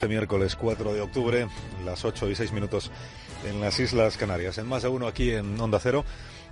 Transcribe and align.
Este 0.00 0.06
miércoles 0.06 0.54
4 0.54 0.92
de 0.92 1.00
octubre, 1.00 1.48
las 1.84 2.04
8 2.04 2.30
y 2.30 2.36
6 2.36 2.52
minutos 2.52 2.92
en 3.44 3.60
las 3.60 3.80
Islas 3.80 4.16
Canarias. 4.16 4.56
En 4.58 4.68
más 4.68 4.84
de 4.84 4.88
uno 4.88 5.08
aquí 5.08 5.32
en 5.32 5.60
Onda 5.60 5.80
Cero, 5.80 6.04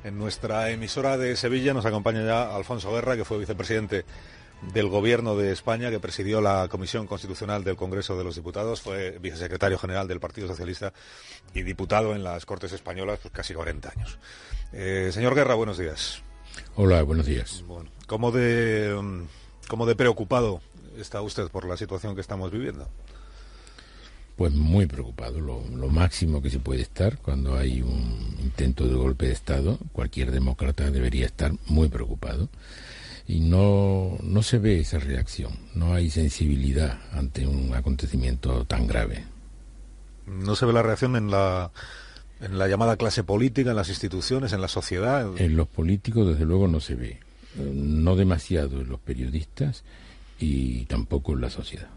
en 0.02 0.18
nuestra 0.18 0.68
emisora 0.72 1.16
de 1.16 1.36
Sevilla, 1.36 1.72
nos 1.72 1.86
acompaña 1.86 2.24
ya 2.24 2.56
Alfonso 2.56 2.92
Guerra, 2.92 3.14
que 3.14 3.24
fue 3.24 3.38
vicepresidente 3.38 4.04
del 4.74 4.88
Gobierno 4.88 5.36
de 5.36 5.52
España, 5.52 5.90
que 5.90 6.00
presidió 6.00 6.40
la 6.40 6.66
Comisión 6.68 7.06
Constitucional 7.06 7.62
del 7.62 7.76
Congreso 7.76 8.18
de 8.18 8.24
los 8.24 8.34
Diputados, 8.34 8.82
fue 8.82 9.20
vicesecretario 9.20 9.78
general 9.78 10.08
del 10.08 10.18
Partido 10.18 10.48
Socialista 10.48 10.92
y 11.54 11.62
diputado 11.62 12.16
en 12.16 12.24
las 12.24 12.46
Cortes 12.46 12.72
Españolas 12.72 13.20
pues, 13.22 13.32
casi 13.32 13.54
40 13.54 13.92
años. 13.96 14.18
Eh, 14.72 15.10
señor 15.12 15.36
Guerra, 15.36 15.54
buenos 15.54 15.78
días. 15.78 16.20
Hola, 16.74 17.00
buenos 17.04 17.26
días. 17.26 17.62
Bueno, 17.68 17.90
¿cómo 18.08 18.32
de, 18.32 19.24
cómo 19.68 19.86
de 19.86 19.94
preocupado 19.94 20.62
está 20.98 21.22
usted 21.22 21.48
por 21.48 21.64
la 21.64 21.76
situación 21.76 22.16
que 22.16 22.22
estamos 22.22 22.50
viviendo? 22.50 22.88
Pues 24.36 24.52
muy 24.52 24.84
preocupado, 24.84 25.40
lo, 25.40 25.88
máximo 25.88 26.42
que 26.42 26.50
se 26.50 26.58
puede 26.58 26.82
estar 26.82 27.16
cuando 27.18 27.56
hay 27.56 27.80
un 27.80 28.36
intento 28.42 28.86
de 28.86 28.94
golpe 28.94 29.26
de 29.26 29.32
Estado. 29.32 29.78
Cualquier 29.92 30.30
demócrata 30.30 30.90
debería 30.90 31.24
estar 31.24 31.52
muy 31.66 31.88
preocupado. 31.88 32.50
Y 33.26 33.40
no, 33.40 34.18
no 34.22 34.42
se 34.42 34.58
ve 34.58 34.78
esa 34.78 34.98
reacción, 34.98 35.58
no 35.74 35.94
hay 35.94 36.10
sensibilidad 36.10 37.00
ante 37.12 37.46
un 37.46 37.74
acontecimiento 37.74 38.64
tan 38.66 38.86
grave. 38.86 39.24
No 40.26 40.54
se 40.54 40.66
ve 40.66 40.72
la 40.72 40.82
reacción 40.82 41.16
en 41.16 41.30
la, 41.30 41.72
en 42.40 42.58
la 42.58 42.68
llamada 42.68 42.96
clase 42.96 43.24
política, 43.24 43.70
en 43.70 43.76
las 43.76 43.88
instituciones, 43.88 44.52
en 44.52 44.60
la 44.60 44.68
sociedad. 44.68 45.28
En 45.38 45.56
los 45.56 45.66
políticos, 45.66 46.28
desde 46.28 46.44
luego, 46.44 46.68
no 46.68 46.80
se 46.80 46.94
ve. 46.94 47.20
No 47.56 48.16
demasiado 48.16 48.80
en 48.80 48.88
los 48.90 49.00
periodistas 49.00 49.82
y 50.38 50.84
tampoco 50.84 51.32
en 51.32 51.40
la 51.40 51.50
sociedad. 51.50 51.88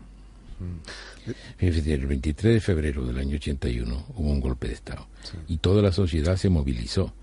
El 1.60 2.06
23 2.08 2.54
de 2.56 2.60
febrero 2.60 3.06
del 3.06 3.18
año 3.18 3.36
81 3.36 4.06
hubo 4.16 4.30
un 4.30 4.40
golpe 4.40 4.68
de 4.68 4.74
Estado 4.74 5.08
y 5.48 5.58
toda 5.58 5.82
la 5.82 5.92
sociedad 5.92 6.38
se 6.38 6.50
movilizó 6.50 7.14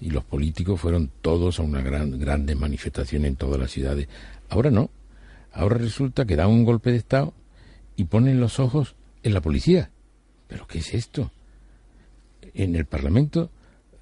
y 0.00 0.10
los 0.10 0.24
políticos 0.24 0.80
fueron 0.80 1.10
todos 1.22 1.58
a 1.58 1.62
una 1.62 1.80
gran 1.80 2.18
grande 2.18 2.54
manifestación 2.54 3.24
en 3.24 3.36
todas 3.36 3.58
las 3.58 3.70
ciudades. 3.70 4.08
Ahora 4.48 4.70
no. 4.70 4.90
Ahora 5.52 5.78
resulta 5.78 6.26
que 6.26 6.36
dan 6.36 6.50
un 6.50 6.64
golpe 6.64 6.90
de 6.90 6.98
Estado 6.98 7.32
y 7.96 8.04
ponen 8.04 8.40
los 8.40 8.60
ojos 8.60 8.94
en 9.22 9.32
la 9.32 9.40
policía. 9.40 9.90
¿Pero 10.48 10.66
qué 10.66 10.78
es 10.78 10.94
esto? 10.94 11.30
En 12.54 12.76
el 12.76 12.84
Parlamento 12.84 13.50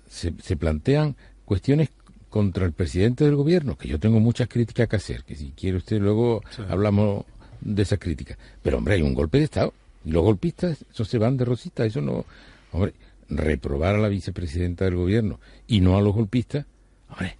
se, 0.08 0.56
plantean 0.56 1.16
cuestiones 1.44 1.90
contra 2.28 2.66
el 2.66 2.72
presidente 2.72 3.24
del 3.24 3.36
gobierno, 3.36 3.78
que 3.78 3.88
yo 3.88 4.00
tengo 4.00 4.18
muchas 4.18 4.48
críticas 4.48 4.88
que 4.88 4.96
hacer, 4.96 5.24
que 5.24 5.36
si 5.36 5.52
quiere 5.52 5.78
usted 5.78 6.00
luego 6.00 6.42
hablamos 6.68 7.24
de 7.64 7.82
esa 7.82 7.96
crítica. 7.96 8.38
Pero, 8.62 8.78
hombre, 8.78 8.94
hay 8.94 9.02
un 9.02 9.14
golpe 9.14 9.38
de 9.38 9.44
Estado. 9.44 9.72
Y 10.04 10.10
los 10.10 10.22
golpistas, 10.22 10.84
eso 10.92 11.04
se 11.04 11.18
van 11.18 11.36
de 11.36 11.44
rosita. 11.44 11.84
Eso 11.84 12.00
no. 12.00 12.24
Hombre, 12.72 12.92
reprobar 13.28 13.96
a 13.96 13.98
la 13.98 14.08
vicepresidenta 14.08 14.84
del 14.84 14.96
gobierno 14.96 15.40
y 15.66 15.80
no 15.80 15.96
a 15.96 16.02
los 16.02 16.14
golpistas. 16.14 16.66
Hombre, 17.08 17.36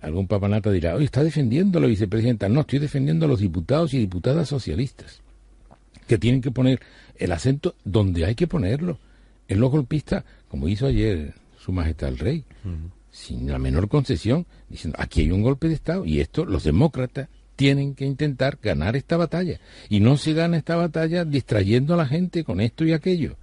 algún 0.00 0.26
papanata 0.26 0.70
dirá, 0.70 0.94
oye, 0.94 1.04
está 1.04 1.22
defendiendo 1.22 1.78
a 1.78 1.82
la 1.82 1.88
vicepresidenta. 1.88 2.48
No, 2.48 2.62
estoy 2.62 2.78
defendiendo 2.78 3.26
a 3.26 3.28
los 3.28 3.40
diputados 3.40 3.94
y 3.94 3.98
diputadas 3.98 4.48
socialistas. 4.48 5.20
Que 6.06 6.18
tienen 6.18 6.40
que 6.40 6.50
poner 6.50 6.80
el 7.16 7.32
acento 7.32 7.74
donde 7.84 8.24
hay 8.24 8.34
que 8.34 8.46
ponerlo. 8.46 8.98
En 9.48 9.60
los 9.60 9.70
golpistas, 9.70 10.24
como 10.48 10.68
hizo 10.68 10.86
ayer 10.86 11.34
su 11.58 11.72
majestad 11.72 12.10
el 12.10 12.18
rey. 12.18 12.44
Sin 13.10 13.50
la 13.50 13.58
menor 13.58 13.88
concesión, 13.88 14.46
diciendo, 14.68 14.98
aquí 15.00 15.20
hay 15.20 15.30
un 15.30 15.42
golpe 15.42 15.68
de 15.68 15.74
Estado 15.74 16.04
y 16.04 16.20
esto 16.20 16.44
los 16.44 16.64
demócratas 16.64 17.28
tienen 17.56 17.94
que 17.94 18.04
intentar 18.04 18.58
ganar 18.62 18.96
esta 18.96 19.16
batalla. 19.16 19.60
Y 19.88 20.00
no 20.00 20.16
se 20.16 20.32
gana 20.32 20.56
esta 20.56 20.76
batalla 20.76 21.24
distrayendo 21.24 21.94
a 21.94 21.98
la 21.98 22.06
gente 22.06 22.44
con 22.44 22.60
esto 22.60 22.84
y 22.84 22.92
aquello. 22.92 23.36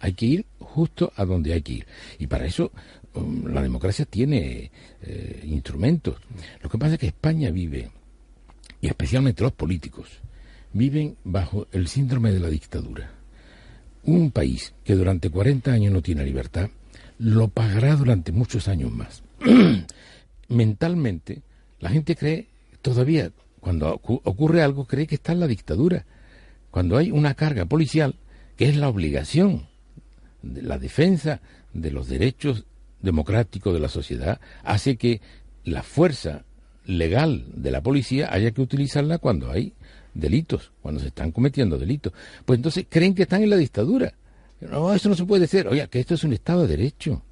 Hay 0.00 0.12
que 0.12 0.26
ir 0.26 0.46
justo 0.58 1.12
a 1.16 1.24
donde 1.24 1.52
hay 1.52 1.62
que 1.62 1.72
ir. 1.72 1.86
Y 2.18 2.26
para 2.26 2.46
eso 2.46 2.70
um, 3.14 3.46
la 3.46 3.62
democracia 3.62 4.04
tiene 4.04 4.70
eh, 5.02 5.42
instrumentos. 5.44 6.16
Lo 6.62 6.68
que 6.68 6.78
pasa 6.78 6.94
es 6.94 7.00
que 7.00 7.08
España 7.08 7.50
vive, 7.50 7.90
y 8.80 8.86
especialmente 8.86 9.42
los 9.42 9.52
políticos, 9.52 10.08
viven 10.72 11.16
bajo 11.24 11.66
el 11.72 11.88
síndrome 11.88 12.32
de 12.32 12.40
la 12.40 12.48
dictadura. 12.48 13.10
Un 14.04 14.30
país 14.30 14.72
que 14.84 14.94
durante 14.94 15.30
40 15.30 15.72
años 15.72 15.92
no 15.92 16.02
tiene 16.02 16.24
libertad, 16.24 16.70
lo 17.18 17.48
pagará 17.48 17.96
durante 17.96 18.30
muchos 18.32 18.68
años 18.68 18.92
más. 18.92 19.22
Mentalmente, 20.48 21.42
la 21.80 21.90
gente 21.90 22.14
cree 22.14 22.46
todavía 22.80 23.32
cuando 23.68 24.00
ocurre 24.02 24.62
algo, 24.62 24.86
cree 24.86 25.06
que 25.06 25.16
está 25.16 25.32
en 25.32 25.40
la 25.40 25.46
dictadura. 25.46 26.06
Cuando 26.70 26.96
hay 26.96 27.10
una 27.10 27.34
carga 27.34 27.66
policial, 27.66 28.14
que 28.56 28.66
es 28.66 28.76
la 28.78 28.88
obligación, 28.88 29.66
de 30.40 30.62
la 30.62 30.78
defensa 30.78 31.42
de 31.74 31.90
los 31.90 32.08
derechos 32.08 32.64
democráticos 33.02 33.74
de 33.74 33.80
la 33.80 33.90
sociedad, 33.90 34.40
hace 34.64 34.96
que 34.96 35.20
la 35.64 35.82
fuerza 35.82 36.46
legal 36.86 37.44
de 37.52 37.70
la 37.70 37.82
policía 37.82 38.32
haya 38.32 38.52
que 38.52 38.62
utilizarla 38.62 39.18
cuando 39.18 39.50
hay 39.50 39.74
delitos, 40.14 40.72
cuando 40.80 41.02
se 41.02 41.08
están 41.08 41.30
cometiendo 41.30 41.76
delitos. 41.76 42.14
Pues 42.46 42.56
entonces 42.56 42.86
creen 42.88 43.14
que 43.14 43.24
están 43.24 43.42
en 43.42 43.50
la 43.50 43.58
dictadura. 43.58 44.14
No, 44.62 44.94
eso 44.94 45.10
no 45.10 45.14
se 45.14 45.26
puede 45.26 45.46
ser. 45.46 45.68
Oiga, 45.68 45.88
que 45.88 46.00
esto 46.00 46.14
es 46.14 46.24
un 46.24 46.32
Estado 46.32 46.62
de 46.62 46.74
Derecho. 46.74 47.22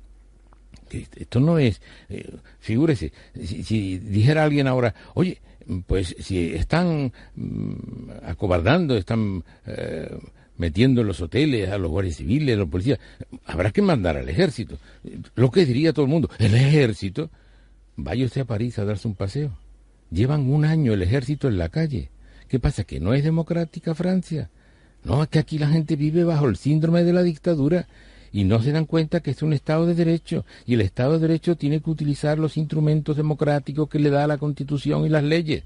Esto 0.90 1.40
no 1.40 1.58
es. 1.58 1.80
Eh, 2.10 2.30
figúrese, 2.60 3.10
si, 3.42 3.98
dijera 4.00 4.44
alguien 4.44 4.66
ahora, 4.66 4.94
oye, 5.14 5.40
pues 5.86 6.14
si 6.20 6.54
están 6.54 7.12
mm, 7.34 8.10
acobardando, 8.24 8.96
están 8.96 9.44
eh, 9.66 10.16
metiendo 10.58 11.00
en 11.00 11.06
los 11.06 11.20
hoteles 11.20 11.70
a 11.70 11.78
los 11.78 11.90
guardias 11.90 12.16
civiles, 12.16 12.54
a 12.54 12.58
los 12.58 12.68
policías, 12.68 12.98
habrá 13.44 13.70
que 13.70 13.82
mandar 13.82 14.16
al 14.16 14.28
ejército. 14.28 14.78
Lo 15.34 15.50
que 15.50 15.66
diría 15.66 15.92
todo 15.92 16.04
el 16.04 16.10
mundo, 16.10 16.30
el 16.38 16.54
ejército, 16.54 17.30
vaya 17.96 18.24
usted 18.24 18.42
a 18.42 18.46
París 18.46 18.78
a 18.78 18.84
darse 18.84 19.08
un 19.08 19.14
paseo. 19.14 19.56
Llevan 20.10 20.48
un 20.50 20.64
año 20.64 20.92
el 20.92 21.02
ejército 21.02 21.48
en 21.48 21.58
la 21.58 21.68
calle. 21.68 22.10
¿Qué 22.48 22.60
pasa? 22.60 22.84
¿Que 22.84 23.00
no 23.00 23.12
es 23.12 23.24
democrática 23.24 23.94
Francia? 23.94 24.50
No, 25.04 25.22
es 25.22 25.28
que 25.28 25.38
aquí 25.38 25.58
la 25.58 25.68
gente 25.68 25.96
vive 25.96 26.24
bajo 26.24 26.46
el 26.48 26.56
síndrome 26.56 27.02
de 27.02 27.12
la 27.12 27.22
dictadura 27.22 27.86
y 28.36 28.44
no 28.44 28.60
se 28.60 28.70
dan 28.70 28.84
cuenta 28.84 29.20
que 29.20 29.30
es 29.30 29.40
un 29.40 29.54
Estado 29.54 29.86
de 29.86 29.94
Derecho 29.94 30.44
y 30.66 30.74
el 30.74 30.82
Estado 30.82 31.14
de 31.14 31.26
Derecho 31.26 31.56
tiene 31.56 31.80
que 31.80 31.88
utilizar 31.88 32.38
los 32.38 32.58
instrumentos 32.58 33.16
democráticos 33.16 33.88
que 33.88 33.98
le 33.98 34.10
da 34.10 34.26
la 34.26 34.36
Constitución 34.36 35.06
y 35.06 35.08
las 35.08 35.24
leyes. 35.24 35.62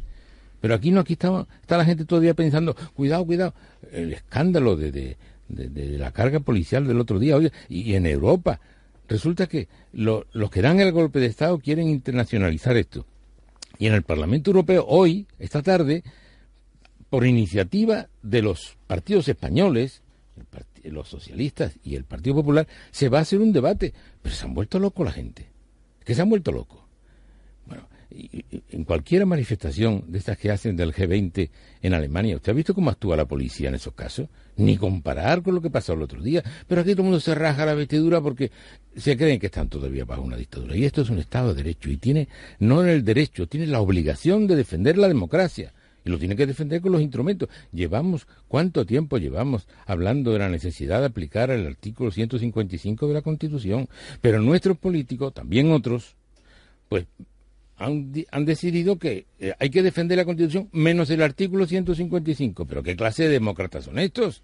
Pero 0.60 0.76
aquí 0.76 0.92
no, 0.92 1.00
aquí 1.00 1.14
está, 1.14 1.46
la 1.66 1.84
gente 1.84 2.04
todavía 2.04 2.32
pensando, 2.32 2.76
cuidado, 2.94 3.26
cuidado, 3.26 3.54
el 3.90 4.12
escándalo 4.12 4.76
de, 4.76 4.92
de, 4.92 5.16
de, 5.48 5.98
la 5.98 6.12
carga 6.12 6.38
policial 6.38 6.86
del 6.86 7.00
otro 7.00 7.18
día, 7.18 7.34
oye, 7.34 7.50
y, 7.68 7.94
en 7.94 8.06
Europa 8.06 8.60
resulta 9.08 9.48
que 9.48 9.66
los 9.92 10.24
que 10.52 10.62
dan 10.62 10.78
el 10.78 10.92
golpe 10.92 11.18
de 11.18 11.26
Estado 11.26 11.58
quieren 11.58 11.88
internacionalizar 11.88 12.76
esto. 12.76 13.04
Y 13.80 13.88
en 13.88 13.94
el 13.94 14.04
Parlamento 14.04 14.50
Europeo, 14.50 14.84
hoy, 14.86 15.26
esta 15.40 15.60
tarde, 15.60 16.04
por 17.08 17.26
iniciativa 17.26 18.06
de 18.22 18.42
los 18.42 18.76
partidos 18.86 19.26
españoles, 19.26 20.02
el 20.36 20.44
los 20.84 21.08
socialistas 21.08 21.74
y 21.82 21.96
el 21.96 22.04
Partido 22.04 22.36
Popular, 22.36 22.66
se 22.90 23.08
va 23.08 23.18
a 23.18 23.22
hacer 23.22 23.40
un 23.40 23.52
debate. 23.52 23.92
Pero 24.22 24.34
se 24.34 24.44
han 24.44 24.54
vuelto 24.54 24.78
locos 24.78 25.04
la 25.04 25.12
gente. 25.12 25.48
que 26.04 26.14
se 26.14 26.22
han 26.22 26.30
vuelto 26.30 26.52
locos? 26.52 26.80
Bueno, 27.66 27.88
en 28.10 28.84
cualquier 28.84 29.24
manifestación 29.26 30.04
de 30.08 30.18
estas 30.18 30.36
que 30.38 30.50
hacen 30.50 30.76
del 30.76 30.92
G20 30.92 31.50
en 31.82 31.94
Alemania, 31.94 32.36
¿usted 32.36 32.52
ha 32.52 32.54
visto 32.54 32.74
cómo 32.74 32.90
actúa 32.90 33.16
la 33.16 33.26
policía 33.26 33.68
en 33.68 33.76
esos 33.76 33.94
casos? 33.94 34.28
Ni 34.56 34.76
comparar 34.76 35.42
con 35.42 35.54
lo 35.54 35.60
que 35.60 35.70
pasó 35.70 35.92
el 35.92 36.02
otro 36.02 36.20
día. 36.20 36.42
Pero 36.66 36.80
aquí 36.80 36.92
todo 36.92 37.02
el 37.02 37.08
mundo 37.08 37.20
se 37.20 37.34
raja 37.34 37.64
la 37.64 37.74
vestidura 37.74 38.20
porque 38.20 38.50
se 38.96 39.16
creen 39.16 39.38
que 39.38 39.46
están 39.46 39.68
todavía 39.68 40.04
bajo 40.04 40.22
una 40.22 40.36
dictadura. 40.36 40.76
Y 40.76 40.84
esto 40.84 41.02
es 41.02 41.10
un 41.10 41.18
Estado 41.18 41.54
de 41.54 41.62
Derecho. 41.62 41.90
Y 41.90 41.96
tiene, 41.98 42.28
no 42.58 42.82
el 42.84 43.04
derecho, 43.04 43.46
tiene 43.46 43.66
la 43.66 43.80
obligación 43.80 44.46
de 44.46 44.56
defender 44.56 44.98
la 44.98 45.08
democracia 45.08 45.72
y 46.04 46.10
lo 46.10 46.18
tiene 46.18 46.36
que 46.36 46.46
defender 46.46 46.80
con 46.80 46.92
los 46.92 47.02
instrumentos. 47.02 47.48
Llevamos, 47.72 48.26
¿cuánto 48.48 48.86
tiempo 48.86 49.18
llevamos 49.18 49.66
hablando 49.86 50.32
de 50.32 50.38
la 50.38 50.48
necesidad 50.48 51.00
de 51.00 51.06
aplicar 51.06 51.50
el 51.50 51.66
artículo 51.66 52.10
155 52.10 53.08
de 53.08 53.14
la 53.14 53.22
Constitución? 53.22 53.88
Pero 54.20 54.40
nuestros 54.40 54.78
políticos, 54.78 55.34
también 55.34 55.70
otros, 55.72 56.16
pues 56.88 57.06
han, 57.76 58.12
han 58.30 58.44
decidido 58.44 58.98
que 58.98 59.26
eh, 59.38 59.54
hay 59.58 59.70
que 59.70 59.82
defender 59.82 60.18
la 60.18 60.24
Constitución 60.24 60.68
menos 60.72 61.10
el 61.10 61.22
artículo 61.22 61.66
155. 61.66 62.66
Pero 62.66 62.82
¿qué 62.82 62.96
clase 62.96 63.24
de 63.24 63.30
demócratas 63.30 63.84
son 63.84 63.98
estos? 63.98 64.42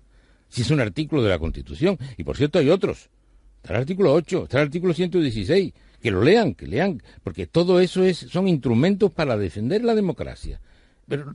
Si 0.49 0.62
es 0.62 0.70
un 0.70 0.81
artículo 0.81 1.23
de 1.23 1.31
la 1.31 1.38
Constitución. 1.38 1.99
Y 2.17 2.25
por 2.25 2.37
cierto 2.37 2.59
hay 2.59 2.70
otros. 2.70 3.11
Está 3.56 3.75
el 3.75 3.81
artículo 3.81 4.14
8, 4.14 4.44
está 4.44 4.59
el 4.59 4.67
artículo 4.67 4.94
116. 4.94 5.73
Que 6.00 6.11
lo 6.11 6.23
lean, 6.23 6.55
que 6.55 6.67
lean, 6.67 7.02
porque 7.25 7.47
todo 7.47 7.81
eso 7.81 8.05
es, 8.05 8.19
son 8.19 8.47
instrumentos 8.47 9.11
para 9.11 9.37
defender 9.37 9.82
la 9.82 9.94
democracia. 9.94 10.61
Pero 11.09 11.35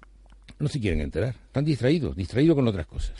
no 0.61 0.69
se 0.69 0.79
quieren 0.79 1.01
enterar. 1.01 1.35
Están 1.47 1.65
distraídos, 1.65 2.15
distraídos 2.15 2.55
con 2.55 2.67
otras 2.67 2.85
cosas. 2.85 3.13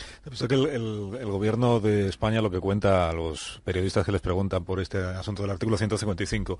que 0.48 0.56
el, 0.56 1.26
gobierno 1.26 1.80
de 1.80 2.08
España 2.08 2.42
lo 2.42 2.50
que 2.52 2.60
cuenta 2.60 3.10
a 3.10 3.14
los 3.14 3.62
periodistas 3.64 4.06
que 4.06 4.12
les 4.12 4.22
preguntan 4.22 4.64
por 4.64 4.80
este 4.80 4.98
asunto 5.00 5.42
del 5.42 5.52
artículo 5.52 5.78
155 5.78 6.60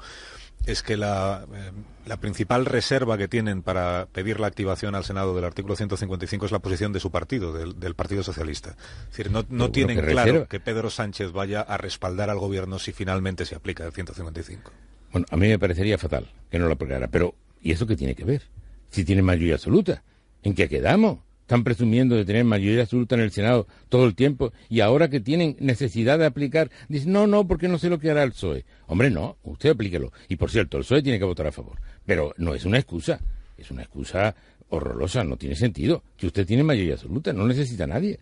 es 0.66 0.84
que 0.84 0.98
la, 0.98 1.46
eh, 1.54 1.72
la, 2.06 2.18
principal 2.18 2.66
reserva 2.66 3.18
que 3.18 3.28
tienen 3.28 3.62
para 3.64 4.08
pedir 4.12 4.40
la 4.40 4.48
activación 4.48 4.96
al 4.96 5.04
Senado 5.04 5.36
del 5.36 5.46
artículo 5.46 5.76
155 5.76 6.46
es 6.46 6.52
la 6.52 6.60
posición 6.60 6.94
de 6.94 7.00
su 7.00 7.12
partido, 7.12 7.54
del, 7.54 7.96
Partido 7.96 8.24
Socialista. 8.24 8.76
Es 9.04 9.18
decir, 9.18 9.32
no, 9.32 9.46
no 9.50 9.72
tienen 9.72 10.00
claro 10.02 10.48
que 10.48 10.60
Pedro 10.60 10.90
Sánchez 10.90 11.32
vaya 11.32 11.62
a 11.62 11.78
respaldar 11.78 12.30
al 12.30 12.40
gobierno 12.40 12.80
si 12.80 12.92
finalmente 12.92 13.46
se 13.46 13.56
aplica 13.56 13.86
el 13.86 13.92
155. 13.92 14.72
Bueno, 15.12 15.28
a 15.30 15.38
mí 15.38 15.48
me 15.48 15.60
parecería 15.60 15.98
fatal 15.98 16.32
que 16.50 16.58
no 16.58 16.68
lo 16.68 16.74
aplicara, 16.74 17.08
pero 17.08 17.36
¿y 17.62 17.72
eso 17.72 17.86
qué 17.86 17.96
tiene 17.96 18.16
que 18.16 18.24
ver? 18.24 18.44
Si 18.90 19.04
tiene 19.04 19.22
mayoría 19.22 19.56
absoluta. 19.56 20.04
¿En 20.44 20.54
qué 20.54 20.68
quedamos? 20.68 21.20
Están 21.42 21.64
presumiendo 21.66 22.16
de 22.16 22.24
tener 22.24 22.46
mayoría 22.46 22.84
absoluta 22.84 23.16
en 23.16 23.22
el 23.22 23.32
Senado 23.32 23.68
todo 23.90 24.06
el 24.06 24.16
tiempo 24.16 24.54
y 24.70 24.80
ahora 24.80 25.10
que 25.10 25.20
tienen 25.20 25.58
necesidad 25.60 26.18
de 26.18 26.26
aplicar, 26.26 26.72
dicen, 26.88 27.12
no, 27.12 27.28
no, 27.28 27.46
porque 27.46 27.68
no 27.68 27.78
sé 27.78 27.90
lo 27.90 28.00
que 28.00 28.10
hará 28.10 28.24
el 28.24 28.32
PSOE. 28.32 28.64
Hombre, 28.88 29.10
no, 29.12 29.38
usted 29.44 29.72
aplíquelo. 29.72 30.14
Y 30.30 30.38
por 30.38 30.50
cierto, 30.50 30.78
el 30.78 30.84
PSOE 30.84 31.04
tiene 31.04 31.20
que 31.20 31.26
votar 31.26 31.48
a 31.48 31.52
favor. 31.52 31.82
Pero 32.06 32.34
no 32.38 32.56
es 32.56 32.64
una 32.64 32.78
excusa, 32.78 33.20
es 33.58 33.70
una 33.70 33.82
excusa 33.82 34.34
horrorosa, 34.70 35.26
no 35.26 35.36
tiene 35.36 35.58
sentido. 35.58 36.04
Que 36.16 36.28
usted 36.28 36.48
tiene 36.48 36.64
mayoría 36.64 36.94
absoluta, 36.94 37.34
no 37.34 37.46
necesita 37.46 37.84
a 37.84 37.88
nadie. 37.88 38.20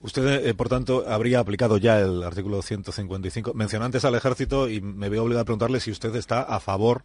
Usted, 0.00 0.46
eh, 0.46 0.54
por 0.54 0.68
tanto, 0.68 1.08
habría 1.08 1.40
aplicado 1.40 1.78
ya 1.78 1.98
el 1.98 2.22
artículo 2.22 2.60
155. 2.60 3.54
Mencionó 3.54 3.86
antes 3.86 4.04
al 4.04 4.14
ejército 4.14 4.68
y 4.68 4.80
me 4.80 5.08
veo 5.08 5.24
obligado 5.24 5.42
a 5.42 5.44
preguntarle 5.46 5.80
si 5.80 5.90
usted 5.90 6.14
está 6.16 6.42
a 6.42 6.60
favor 6.60 7.02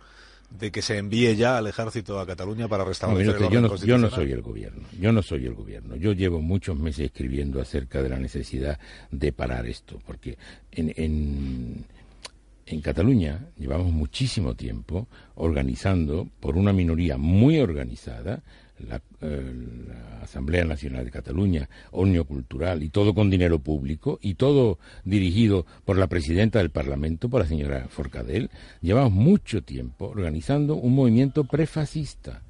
de 0.50 0.72
que 0.72 0.82
se 0.82 0.98
envíe 0.98 1.36
ya 1.36 1.58
al 1.58 1.68
ejército 1.68 2.20
a 2.20 2.26
Cataluña 2.26 2.68
para 2.68 2.86
restablecer 2.86 3.36
el 3.36 3.50
yo, 3.50 3.62
no, 3.62 3.76
yo 3.76 3.98
no 3.98 4.10
soy 4.10 4.32
el 4.32 4.42
gobierno, 4.42 4.84
yo 5.00 5.12
no 5.12 5.22
soy 5.22 5.46
el 5.46 5.54
gobierno. 5.54 5.96
Yo 5.96 6.14
llevo 6.14 6.42
muchos 6.42 6.78
meses 6.78 7.06
escribiendo 7.06 7.60
acerca 7.62 8.04
de 8.04 8.10
la 8.10 8.18
necesidad 8.18 8.80
de 9.12 9.32
parar 9.34 9.66
esto, 9.66 10.00
porque 10.06 10.38
en, 10.72 10.94
en, 10.96 11.86
en 12.66 12.82
Cataluña 12.82 13.48
llevamos 13.58 13.92
muchísimo 13.92 14.56
tiempo 14.56 15.08
organizando 15.36 16.28
por 16.40 16.56
una 16.56 16.72
minoría 16.72 17.18
muy 17.18 17.60
organizada 17.60 18.44
la, 18.88 19.02
eh, 19.22 19.54
la, 19.88 20.14
Asamblea 20.24 20.64
Nacional 20.64 21.06
de 21.06 21.12
Cataluña, 21.12 21.70
Onio 21.92 22.26
Cultural, 22.26 22.82
y 22.82 22.90
todo 22.90 23.14
con 23.14 23.30
dinero 23.30 23.60
público, 23.60 24.20
y 24.22 24.36
todo 24.36 24.80
dirigido 25.04 25.66
por 25.86 25.98
la 25.98 26.08
presidenta 26.08 26.60
del 26.60 26.70
Parlamento, 26.70 27.30
por 27.30 27.42
la 27.42 27.48
señora 27.48 27.88
Forcadell, 27.90 28.50
llevamos 28.82 29.12
mucho 29.12 29.64
tiempo 29.64 30.08
organizando 30.08 30.76
un 30.76 30.96
movimiento 30.96 31.44
prefascista. 31.44 32.42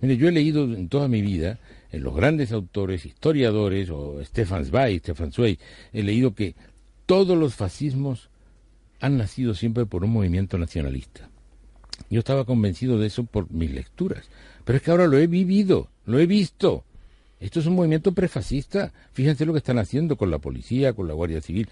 Mire, 0.00 0.16
yo 0.16 0.28
he 0.28 0.32
leído 0.32 0.64
en 0.64 0.88
toda 0.88 1.08
mi 1.08 1.22
vida, 1.22 1.60
en 1.92 2.02
los 2.02 2.14
grandes 2.14 2.52
autores, 2.52 3.06
historiadores, 3.06 3.90
o 3.90 4.22
Stefan 4.24 4.64
Zweig, 4.64 4.98
Stefan 5.00 5.32
Zweig, 5.32 5.58
he 5.92 6.02
leído 6.02 6.34
que 6.34 6.56
todos 7.06 7.38
los 7.38 7.54
fascismos 7.54 8.30
han 9.00 9.16
nacido 9.18 9.54
siempre 9.54 9.86
por 9.86 10.04
un 10.04 10.10
movimiento 10.10 10.58
nacionalista. 10.58 11.30
Yo 12.08 12.20
estaba 12.20 12.44
convencido 12.44 12.98
de 12.98 13.06
eso 13.06 13.24
por 13.24 13.50
mis 13.50 13.70
lecturas. 13.70 14.28
Pero 14.70 14.76
es 14.76 14.84
que 14.84 14.90
ahora 14.92 15.08
lo 15.08 15.18
he 15.18 15.26
vivido, 15.26 15.88
lo 16.06 16.20
he 16.20 16.26
visto. 16.26 16.84
Esto 17.40 17.58
es 17.58 17.66
un 17.66 17.74
movimiento 17.74 18.12
prefascista. 18.12 18.92
Fíjense 19.12 19.44
lo 19.44 19.52
que 19.52 19.58
están 19.58 19.80
haciendo 19.80 20.14
con 20.14 20.30
la 20.30 20.38
policía, 20.38 20.92
con 20.92 21.08
la 21.08 21.14
Guardia 21.14 21.40
Civil 21.40 21.68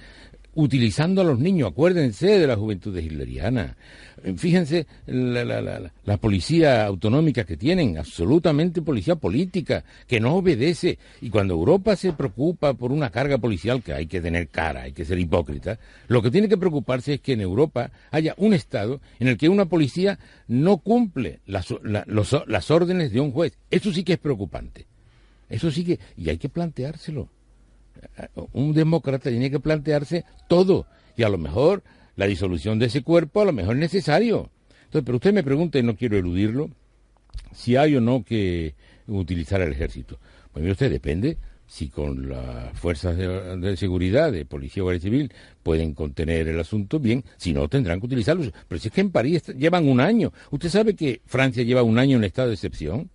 utilizando 0.59 1.21
a 1.21 1.25
los 1.25 1.39
niños. 1.39 1.71
Acuérdense 1.71 2.27
de 2.27 2.47
la 2.47 2.57
juventud 2.57 2.97
hitleriana. 2.99 3.77
Eh, 4.25 4.35
fíjense 4.37 4.89
la, 5.07 6.19
policía 6.21 6.85
autonómica 6.85 7.45
que 7.45 7.57
tienen, 7.57 7.97
absolutamente 7.97 8.83
policía 8.83 9.15
política, 9.15 9.85
que 10.09 10.19
no 10.19 10.35
obedece. 10.35 10.99
Y 11.21 11.31
cuando 11.31 11.55
Europa 11.55 11.95
se 11.95 12.13
preocupa 12.13 12.75
por 12.75 12.91
una 12.91 13.11
carga 13.11 13.39
policial, 13.39 13.85
que 13.85 13.93
hay 13.93 14.07
que 14.07 14.21
tener 14.21 14.49
cara, 14.49 14.83
hay 14.83 14.93
que 14.93 15.05
ser 15.05 15.21
hipócrita, 15.21 15.79
lo 16.09 16.23
que 16.23 16.33
tiene 16.33 16.49
que 16.49 16.59
preocuparse 16.59 17.15
es 17.15 17.21
que 17.21 17.35
en 17.35 17.41
Europa 17.41 17.93
haya 18.11 18.35
un 18.37 18.53
Estado 18.53 19.01
en 19.21 19.29
el 19.29 19.39
que 19.39 19.49
una 19.49 19.67
policía 19.67 20.19
no 20.49 20.79
cumple 20.79 21.39
las, 21.47 21.73
las 21.85 22.71
órdenes 22.73 23.13
de 23.13 23.21
un 23.21 23.31
juez. 23.31 23.57
Eso 23.71 23.93
sí 23.93 24.03
que 24.03 24.15
es 24.15 24.19
preocupante. 24.19 24.87
Eso 25.49 25.71
sí 25.71 25.85
que... 25.85 26.01
Y 26.17 26.31
hay 26.31 26.39
que 26.39 26.49
planteárselo 26.49 27.29
un 28.53 28.73
demócrata 28.73 29.31
tiene 29.31 29.51
que 29.51 29.61
plantearse 29.61 30.25
todo 30.49 30.87
y 31.17 31.23
a 31.23 31.29
lo 31.29 31.39
mejor 31.39 31.83
la 32.17 32.27
disolución 32.27 32.79
de 32.79 32.87
ese 32.87 33.03
cuerpo 33.03 33.43
a 33.43 33.45
lo 33.45 33.53
mejor 33.53 33.75
es 33.75 33.81
necesario. 33.81 34.51
Entonces, 34.85 35.05
pero 35.05 35.17
usted 35.17 35.33
me 35.33 35.43
pregunta, 35.43 35.79
y 35.79 35.83
no 35.83 35.97
quiero 35.97 36.17
eludirlo, 36.17 36.71
si 37.53 37.77
hay 37.77 37.97
o 37.97 38.01
no 38.01 38.25
que 38.25 38.75
utilizar 39.07 39.61
el 39.61 39.73
ejército. 39.73 40.19
Pues 40.53 40.63
mire 40.63 40.73
usted, 40.73 40.91
depende 40.91 41.37
si 41.69 41.91
con 41.91 42.31
las 42.31 42.77
fuerzas 42.79 43.17
de, 43.17 43.77
seguridad, 43.77 44.33
de 44.33 44.47
policía 44.47 44.83
o 44.83 44.87
guardia 44.87 45.03
civil, 45.03 45.33
pueden 45.63 45.93
contener 45.93 46.49
el 46.49 46.59
asunto, 46.59 46.99
bien, 46.99 47.25
si 47.37 47.53
no, 47.53 47.69
tendrán 47.69 48.01
que 48.01 48.07
utilizarlos. 48.07 48.53
Pero 48.67 48.81
si 48.81 48.89
es 48.89 48.95
que 48.95 49.03
en 49.03 49.11
París 49.11 49.43
llevan 49.57 49.87
un 49.87 50.01
año. 50.01 50.33
¿Usted 50.51 50.71
sabe 50.71 50.97
que 50.97 51.21
Francia 51.27 51.63
lleva 51.63 51.83
un 51.83 51.99
año 51.99 52.17
en 52.17 52.25
estado 52.25 52.49
de 52.49 52.55
excepción? 52.55 53.11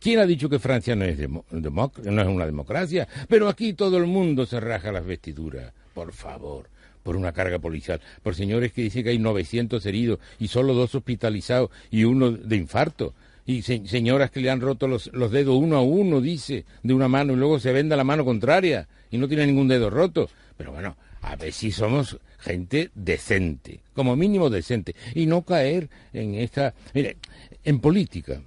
¿Quién 0.00 0.20
ha 0.20 0.26
dicho 0.26 0.48
que 0.48 0.58
Francia 0.58 0.94
no 0.94 1.04
es, 1.04 1.18
no 1.18 2.22
es 2.22 2.28
una 2.28 2.46
democracia? 2.46 3.08
Pero 3.28 3.48
aquí 3.48 3.72
todo 3.72 3.96
el 3.96 4.06
mundo 4.06 4.46
se 4.46 4.60
raja 4.60 4.92
las 4.92 5.04
vestiduras. 5.04 5.72
Por 5.94 6.12
favor 6.12 6.68
por 7.02 7.16
una 7.16 7.32
carga 7.32 7.58
policial, 7.58 8.02
por 8.22 8.34
señores 8.34 8.70
que 8.70 8.82
dicen 8.82 9.02
que 9.02 9.08
hay 9.08 9.18
900 9.18 9.86
heridos 9.86 10.18
y 10.38 10.48
solo 10.48 10.74
dos 10.74 10.94
hospitalizados 10.94 11.70
y 11.90 12.04
uno 12.04 12.32
de 12.32 12.56
infarto, 12.56 13.14
y 13.46 13.62
señoras 13.62 14.30
que 14.30 14.40
le 14.40 14.50
han 14.50 14.60
roto 14.60 14.86
los, 14.86 15.10
los, 15.14 15.30
dedos 15.32 15.56
uno 15.56 15.78
a 15.78 15.80
uno, 15.80 16.20
dice, 16.20 16.66
de 16.82 16.92
una 16.92 17.08
mano 17.08 17.32
y 17.32 17.36
luego 17.36 17.58
se 17.58 17.72
venda 17.72 17.96
la 17.96 18.04
mano 18.04 18.26
contraria 18.26 18.86
y 19.10 19.16
no 19.16 19.26
tiene 19.26 19.46
ningún 19.46 19.68
dedo 19.68 19.88
roto. 19.88 20.28
Pero 20.58 20.72
bueno, 20.72 20.98
a 21.22 21.34
ver 21.36 21.54
si 21.54 21.72
somos 21.72 22.18
gente 22.38 22.90
decente, 22.94 23.80
como 23.94 24.14
mínimo 24.16 24.50
decente, 24.50 24.94
y 25.14 25.24
no 25.24 25.42
caer 25.42 25.88
en 26.12 26.34
esta... 26.34 26.74
Mire, 26.92 27.16
en 27.64 27.80
política, 27.80 28.42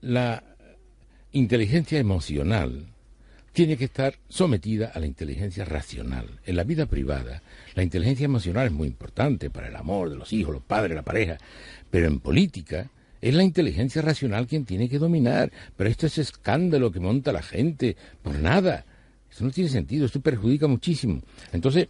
la 0.00 0.42
inteligencia 1.32 1.98
emocional 1.98 2.86
tiene 3.52 3.76
que 3.76 3.84
estar 3.84 4.14
sometida 4.28 4.92
a 4.94 5.00
la 5.00 5.06
inteligencia 5.06 5.64
racional. 5.64 6.40
En 6.44 6.56
la 6.56 6.64
vida 6.64 6.86
privada, 6.86 7.42
la 7.74 7.82
inteligencia 7.82 8.24
emocional 8.24 8.66
es 8.66 8.72
muy 8.72 8.86
importante 8.88 9.50
para 9.50 9.68
el 9.68 9.76
amor 9.76 10.10
de 10.10 10.16
los 10.16 10.32
hijos, 10.32 10.54
los 10.54 10.62
padres, 10.62 10.94
la 10.94 11.02
pareja, 11.02 11.36
pero 11.90 12.06
en 12.06 12.20
política 12.20 12.90
es 13.20 13.34
la 13.34 13.42
inteligencia 13.42 14.02
racional 14.02 14.46
quien 14.46 14.64
tiene 14.64 14.88
que 14.88 14.98
dominar. 14.98 15.52
Pero 15.76 15.90
esto 15.90 16.06
es 16.06 16.18
escándalo 16.18 16.92
que 16.92 17.00
monta 17.00 17.32
la 17.32 17.42
gente 17.42 17.96
por 18.22 18.38
nada. 18.38 18.84
Eso 19.30 19.44
no 19.44 19.50
tiene 19.50 19.68
sentido, 19.68 20.06
esto 20.06 20.20
perjudica 20.20 20.66
muchísimo. 20.66 21.20
Entonces, 21.52 21.88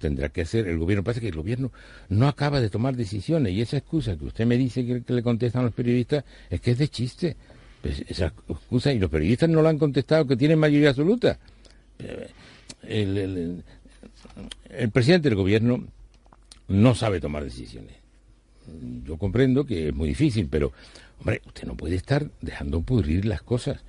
tendrá 0.00 0.28
que 0.28 0.42
hacer 0.42 0.68
el 0.68 0.78
gobierno. 0.78 1.04
Parece 1.04 1.20
que 1.20 1.28
el 1.28 1.36
gobierno 1.36 1.72
no 2.08 2.28
acaba 2.28 2.60
de 2.60 2.70
tomar 2.70 2.96
decisiones 2.96 3.52
y 3.52 3.60
esa 3.60 3.78
excusa 3.78 4.16
que 4.16 4.24
usted 4.24 4.46
me 4.46 4.56
dice 4.56 4.84
que, 4.84 5.12
le 5.12 5.22
contestan 5.22 5.64
los 5.64 5.74
periodistas 5.74 6.24
es 6.50 6.60
que 6.60 6.72
es 6.72 6.78
de 6.78 6.88
chiste. 6.88 7.36
Pues 7.82 8.04
esa 8.08 8.26
excusa, 8.48 8.92
y 8.92 8.98
los 8.98 9.10
periodistas 9.10 9.48
no 9.48 9.62
lo 9.62 9.68
han 9.68 9.78
contestado, 9.78 10.26
que 10.26 10.36
tienen 10.36 10.58
mayoría 10.58 10.90
absoluta. 10.90 11.38
El, 12.82 13.62
el 14.68 14.90
presidente 14.90 15.28
del 15.28 15.36
gobierno 15.36 15.84
no 16.68 16.94
sabe 16.94 17.20
tomar 17.20 17.44
decisiones. 17.44 17.94
Yo 19.04 19.16
comprendo 19.16 19.64
que 19.64 19.88
es 19.88 19.94
muy 19.94 20.08
difícil, 20.08 20.48
pero, 20.50 20.72
hombre, 21.20 21.40
usted 21.46 21.66
no 21.66 21.76
puede 21.76 21.96
estar 21.96 22.30
dejando 22.40 22.82
pudrir 22.82 23.24
las 23.24 23.42
cosas. 23.42 23.80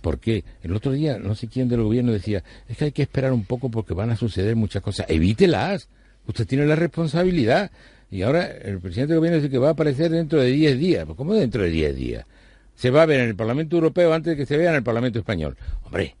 Porque 0.00 0.44
el 0.62 0.74
otro 0.74 0.92
día, 0.92 1.18
no 1.18 1.34
sé 1.34 1.48
quién 1.48 1.68
del 1.68 1.82
gobierno 1.82 2.12
decía, 2.12 2.42
es 2.68 2.76
que 2.76 2.86
hay 2.86 2.92
que 2.92 3.02
esperar 3.02 3.32
un 3.32 3.44
poco 3.44 3.70
porque 3.70 3.94
van 3.94 4.10
a 4.10 4.16
suceder 4.16 4.56
muchas 4.56 4.82
cosas. 4.82 5.06
Evítelas. 5.08 5.88
Usted 6.26 6.46
tiene 6.46 6.66
la 6.66 6.76
responsabilidad. 6.76 7.70
Y 8.10 8.22
ahora 8.22 8.46
el 8.46 8.80
presidente 8.80 9.12
del 9.12 9.20
gobierno 9.20 9.38
dice 9.38 9.50
que 9.50 9.58
va 9.58 9.68
a 9.68 9.72
aparecer 9.72 10.10
dentro 10.10 10.40
de 10.40 10.50
10 10.50 10.78
días. 10.78 11.06
¿Cómo 11.16 11.34
dentro 11.34 11.62
de 11.62 11.70
10 11.70 11.96
días? 11.96 12.26
Se 12.74 12.90
va 12.90 13.02
a 13.02 13.06
ver 13.06 13.20
en 13.20 13.28
el 13.28 13.36
Parlamento 13.36 13.76
Europeo 13.76 14.12
antes 14.12 14.32
de 14.32 14.36
que 14.36 14.46
se 14.46 14.56
vea 14.56 14.70
en 14.70 14.76
el 14.76 14.82
Parlamento 14.82 15.18
Español. 15.18 15.56
Hombre, 15.84 16.14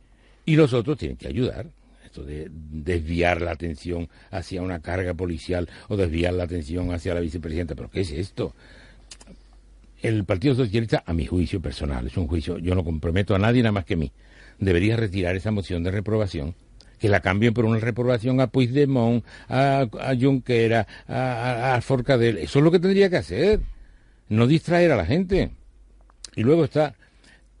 y 0.44 0.56
los 0.56 0.72
otros 0.72 0.96
tienen 0.96 1.16
que 1.16 1.28
ayudar. 1.28 1.66
Esto 2.04 2.24
de 2.24 2.48
desviar 2.50 3.42
la 3.42 3.50
atención 3.50 4.08
hacia 4.30 4.62
una 4.62 4.80
carga 4.80 5.12
policial 5.12 5.68
o 5.88 5.96
desviar 5.96 6.32
la 6.34 6.44
atención 6.44 6.92
hacia 6.92 7.14
la 7.14 7.20
vicepresidenta. 7.20 7.74
¿Pero 7.74 7.90
qué 7.90 8.00
es 8.00 8.10
esto? 8.10 8.54
El 10.06 10.24
Partido 10.24 10.54
Socialista, 10.54 11.02
a 11.04 11.12
mi 11.12 11.26
juicio 11.26 11.60
personal, 11.60 12.06
es 12.06 12.16
un 12.16 12.28
juicio, 12.28 12.58
yo 12.58 12.74
no 12.74 12.84
comprometo 12.84 13.34
a 13.34 13.38
nadie 13.38 13.62
nada 13.62 13.72
más 13.72 13.84
que 13.84 13.94
a 13.94 13.96
mí, 13.96 14.12
debería 14.58 14.96
retirar 14.96 15.34
esa 15.36 15.50
moción 15.50 15.82
de 15.82 15.90
reprobación, 15.90 16.54
que 16.98 17.08
la 17.08 17.20
cambien 17.20 17.52
por 17.52 17.64
una 17.64 17.78
reprobación 17.78 18.40
a 18.40 18.46
Puigdemont, 18.46 19.24
a, 19.48 19.88
a 20.00 20.16
Junquera, 20.18 20.86
a, 21.08 21.74
a, 21.74 21.80
Forcadell. 21.80 22.38
Eso 22.38 22.58
es 22.60 22.64
lo 22.64 22.70
que 22.70 22.78
tendría 22.78 23.10
que 23.10 23.16
hacer, 23.16 23.60
no 24.28 24.46
distraer 24.46 24.92
a 24.92 24.96
la 24.96 25.04
gente. 25.04 25.50
Y 26.36 26.42
luego 26.42 26.64
está 26.64 26.94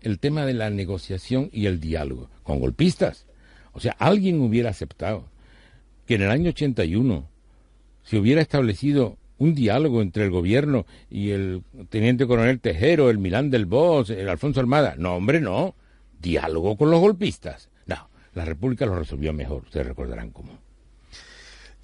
el 0.00 0.18
tema 0.18 0.46
de 0.46 0.54
la 0.54 0.70
negociación 0.70 1.50
y 1.52 1.66
el 1.66 1.80
diálogo 1.80 2.30
con 2.44 2.60
golpistas. 2.60 3.26
O 3.72 3.80
sea, 3.80 3.92
alguien 3.98 4.40
hubiera 4.40 4.70
aceptado 4.70 5.28
que 6.06 6.14
en 6.14 6.22
el 6.22 6.30
año 6.30 6.50
81 6.50 7.28
se 8.04 8.18
hubiera 8.18 8.40
establecido 8.40 9.18
un 9.38 9.54
diálogo 9.54 10.02
entre 10.02 10.24
el 10.24 10.30
gobierno 10.30 10.86
y 11.10 11.30
el 11.30 11.62
teniente 11.88 12.26
coronel 12.26 12.60
Tejero, 12.60 13.10
el 13.10 13.18
Milán 13.18 13.50
del 13.50 13.66
Bosch, 13.66 14.10
el 14.10 14.28
Alfonso 14.28 14.60
Armada. 14.60 14.94
No, 14.96 15.16
hombre, 15.16 15.40
no. 15.40 15.74
Diálogo 16.20 16.76
con 16.76 16.90
los 16.90 17.00
golpistas. 17.00 17.68
No, 17.86 18.08
la 18.34 18.44
República 18.44 18.86
lo 18.86 18.98
resolvió 18.98 19.32
mejor. 19.32 19.64
Ustedes 19.64 19.86
recordarán 19.86 20.30
cómo. 20.30 20.58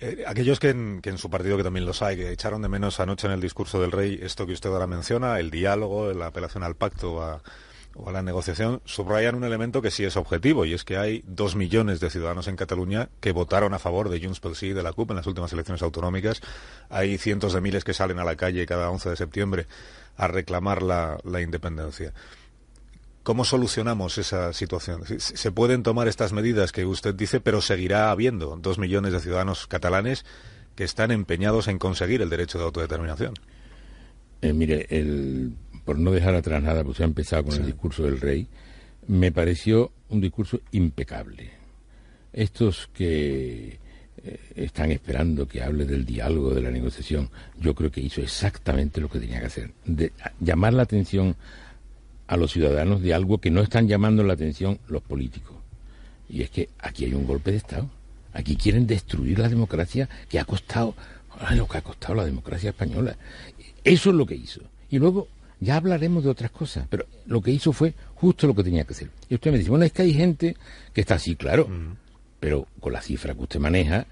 Eh, 0.01 0.25
aquellos 0.27 0.59
que 0.59 0.71
en, 0.71 1.01
que 1.01 1.11
en, 1.11 1.19
su 1.19 1.31
partido, 1.31 1.57
que 1.57 1.63
también 1.63 1.87
los 1.87 2.03
hay, 2.03 2.17
que 2.17 2.33
echaron 2.33 2.63
de 2.63 2.69
menos 2.69 2.99
anoche 2.99 3.27
en 3.27 3.35
el 3.35 3.41
discurso 3.41 3.81
del 3.81 3.93
rey 3.93 4.19
esto 4.21 4.47
que 4.47 4.53
usted 4.53 4.71
ahora 4.71 4.87
menciona, 4.87 5.39
el 5.39 5.51
diálogo, 5.51 6.13
la 6.13 6.27
apelación 6.27 6.65
al 6.65 6.75
pacto 6.75 7.23
a, 7.23 7.43
o 7.95 8.09
a 8.09 8.13
la 8.13 8.23
negociación, 8.23 8.81
subrayan 8.85 9.35
un 9.35 9.45
elemento 9.45 9.83
que 9.83 9.91
sí 9.91 10.05
es 10.05 10.17
objetivo, 10.17 10.65
y 10.65 10.75
es 10.75 10.85
que 10.85 10.97
hay 10.97 11.23
dos 11.27 11.57
millones 11.57 12.01
de 12.01 12.11
ciudadanos 12.11 12.49
en 12.49 12.57
Cataluña 12.57 13.09
que 13.21 13.33
votaron 13.33 13.75
a 13.75 13.79
favor 13.79 14.09
de 14.09 14.21
Junts 14.21 14.41
pel 14.41 14.57
Sí 14.57 14.69
y 14.69 14.73
de 14.73 14.83
la 14.83 14.93
CUP 14.93 15.11
en 15.11 15.17
las 15.17 15.27
últimas 15.27 15.53
elecciones 15.53 15.83
autonómicas. 15.83 16.41
Hay 16.89 17.19
cientos 17.19 17.53
de 17.53 17.61
miles 17.61 17.85
que 17.85 17.95
salen 17.95 18.19
a 18.19 18.25
la 18.25 18.37
calle 18.37 18.67
cada 18.67 18.91
11 18.91 19.11
de 19.11 19.17
septiembre 19.17 19.67
a 20.17 20.29
reclamar 20.29 20.83
la, 20.83 21.19
la 21.25 21.41
independencia. 21.41 22.13
¿Cómo 23.23 23.45
solucionamos 23.45 24.19
esa 24.19 24.53
situación? 24.53 25.05
Se 25.19 25.53
pueden 25.53 25.85
tomar 25.85 26.09
estas 26.09 26.33
medidas 26.33 26.73
que 26.73 26.85
usted 26.85 27.15
dice, 27.15 27.41
pero 27.41 27.61
seguirá 27.61 28.11
habiendo 28.11 28.57
dos 28.57 28.79
millones 28.79 29.13
de 29.13 29.21
ciudadanos 29.21 29.69
catalanes 29.69 30.25
que 30.75 30.83
están 30.85 31.13
empeñados 31.13 31.69
en 31.69 31.79
conseguir 31.79 32.21
el 32.23 32.31
derecho 32.31 32.59
de 32.59 32.65
autodeterminación. 32.65 33.35
Eh, 34.43 34.53
mire, 34.53 34.87
el, 34.91 35.53
por 35.85 35.99
no 35.99 36.11
dejar 36.11 36.35
atrás 36.35 36.63
nada, 36.63 36.85
pues 36.85 36.99
se 36.99 37.05
ha 37.05 37.07
empezado 37.07 37.45
con 37.45 37.53
sí. 37.53 37.61
el 37.61 37.67
discurso 37.67 38.03
del 38.03 38.21
rey, 38.21 38.47
me 39.07 39.33
pareció 39.33 39.93
un 40.09 40.21
discurso 40.21 40.61
impecable. 40.73 41.51
Estos 42.33 42.89
que 42.93 43.79
eh, 44.25 44.41
están 44.55 44.93
esperando 44.93 45.49
que 45.49 45.63
hable 45.63 45.85
del 45.85 46.05
diálogo, 46.05 46.55
de 46.55 46.63
la 46.63 46.71
negociación, 46.71 47.31
yo 47.59 47.75
creo 47.75 47.91
que 47.91 48.01
hizo 48.01 48.21
exactamente 48.21 49.01
lo 49.01 49.09
que 49.09 49.19
tenía 49.19 49.41
que 49.41 49.47
hacer, 49.47 49.71
de, 49.85 50.13
llamar 50.41 50.75
la 50.75 50.83
atención 50.83 51.37
a 52.27 52.37
los 52.37 52.53
ciudadanos 52.53 53.03
de 53.03 53.15
algo 53.15 53.39
que 53.39 53.51
no 53.51 53.61
están 53.63 53.89
llamando 53.89 54.23
la 54.23 54.35
atención 54.35 54.79
los 54.89 55.03
políticos. 55.03 55.57
Y 56.29 56.43
es 56.43 56.51
que 56.51 56.69
aquí 56.79 57.05
hay 57.05 57.15
un 57.15 57.27
golpe 57.27 57.51
de 57.51 57.59
Estado. 57.59 57.91
Aquí 58.33 58.57
quieren 58.57 58.87
destruir 58.87 59.39
la 59.39 59.49
democracia 59.49 60.09
que 60.29 60.39
ha 60.39 60.45
costado, 60.45 60.95
lo 61.55 61.69
que 61.69 61.79
ha 61.79 61.83
costado 61.83 62.15
la 62.15 62.25
democracia 62.25 62.71
española. 62.71 63.17
Eso 63.85 64.11
es 64.11 64.17
lo 64.17 64.27
que 64.27 64.35
hizo. 64.35 64.61
Y 64.91 64.99
luego 64.99 65.29
ya 65.61 65.77
hablaremos 65.77 66.25
de 66.25 66.31
otras 66.31 66.51
cosas, 66.51 66.87
pero 66.91 67.07
lo 67.27 67.41
que 67.41 67.51
hizo 67.51 67.73
fue 67.73 67.95
justo 68.15 68.47
lo 68.47 68.55
que 68.55 68.65
tenía 68.65 68.85
que 68.85 68.93
hacer. 68.93 69.11
Y 69.29 69.35
usted 69.35 69.53
me 69.53 69.59
dice, 69.59 69.71
bueno, 69.71 69.85
es 69.85 69.93
que 69.93 70.03
hay 70.03 70.15
gente 70.15 70.57
que 70.93 71.01
está 71.01 71.15
así, 71.15 71.37
claro, 71.37 71.69
mm. 71.69 71.97
pero 72.41 72.67
con 72.81 72.93
la 72.93 73.01
cifra 73.01 73.35
que 73.35 73.43
usted 73.43 73.61
maneja, 73.61 74.07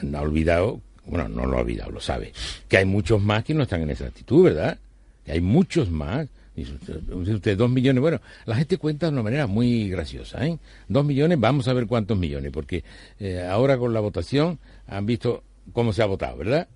no 0.00 0.18
ha 0.18 0.22
olvidado, 0.22 0.80
bueno, 1.06 1.28
no 1.28 1.46
lo 1.46 1.58
ha 1.58 1.60
olvidado, 1.60 1.90
lo 1.90 2.00
sabe, 2.00 2.32
que 2.68 2.76
hay 2.76 2.84
muchos 2.84 3.20
más 3.20 3.44
que 3.44 3.54
no 3.54 3.64
están 3.64 3.82
en 3.82 3.90
esa 3.90 4.06
actitud, 4.06 4.44
¿verdad? 4.44 4.78
Que 5.24 5.32
hay 5.32 5.40
muchos 5.40 5.90
más 5.90 6.28
Dice 6.54 6.74
usted, 6.74 7.56
dos 7.56 7.70
millones. 7.70 8.00
Bueno, 8.02 8.20
la 8.44 8.56
gente 8.56 8.76
cuenta 8.76 9.06
de 9.06 9.12
una 9.12 9.22
manera 9.22 9.46
muy 9.46 9.88
graciosa. 9.88 10.46
¿eh? 10.46 10.58
Dos 10.86 11.04
millones, 11.04 11.40
vamos 11.40 11.66
a 11.66 11.72
ver 11.72 11.86
cuántos 11.86 12.18
millones, 12.18 12.52
porque 12.52 12.84
eh, 13.18 13.46
ahora 13.48 13.78
con 13.78 13.94
la 13.94 14.00
votación 14.00 14.58
han 14.86 15.06
visto 15.06 15.42
cómo 15.72 15.92
se 15.92 16.02
ha 16.02 16.06
votado, 16.06 16.36
¿verdad? 16.36 16.68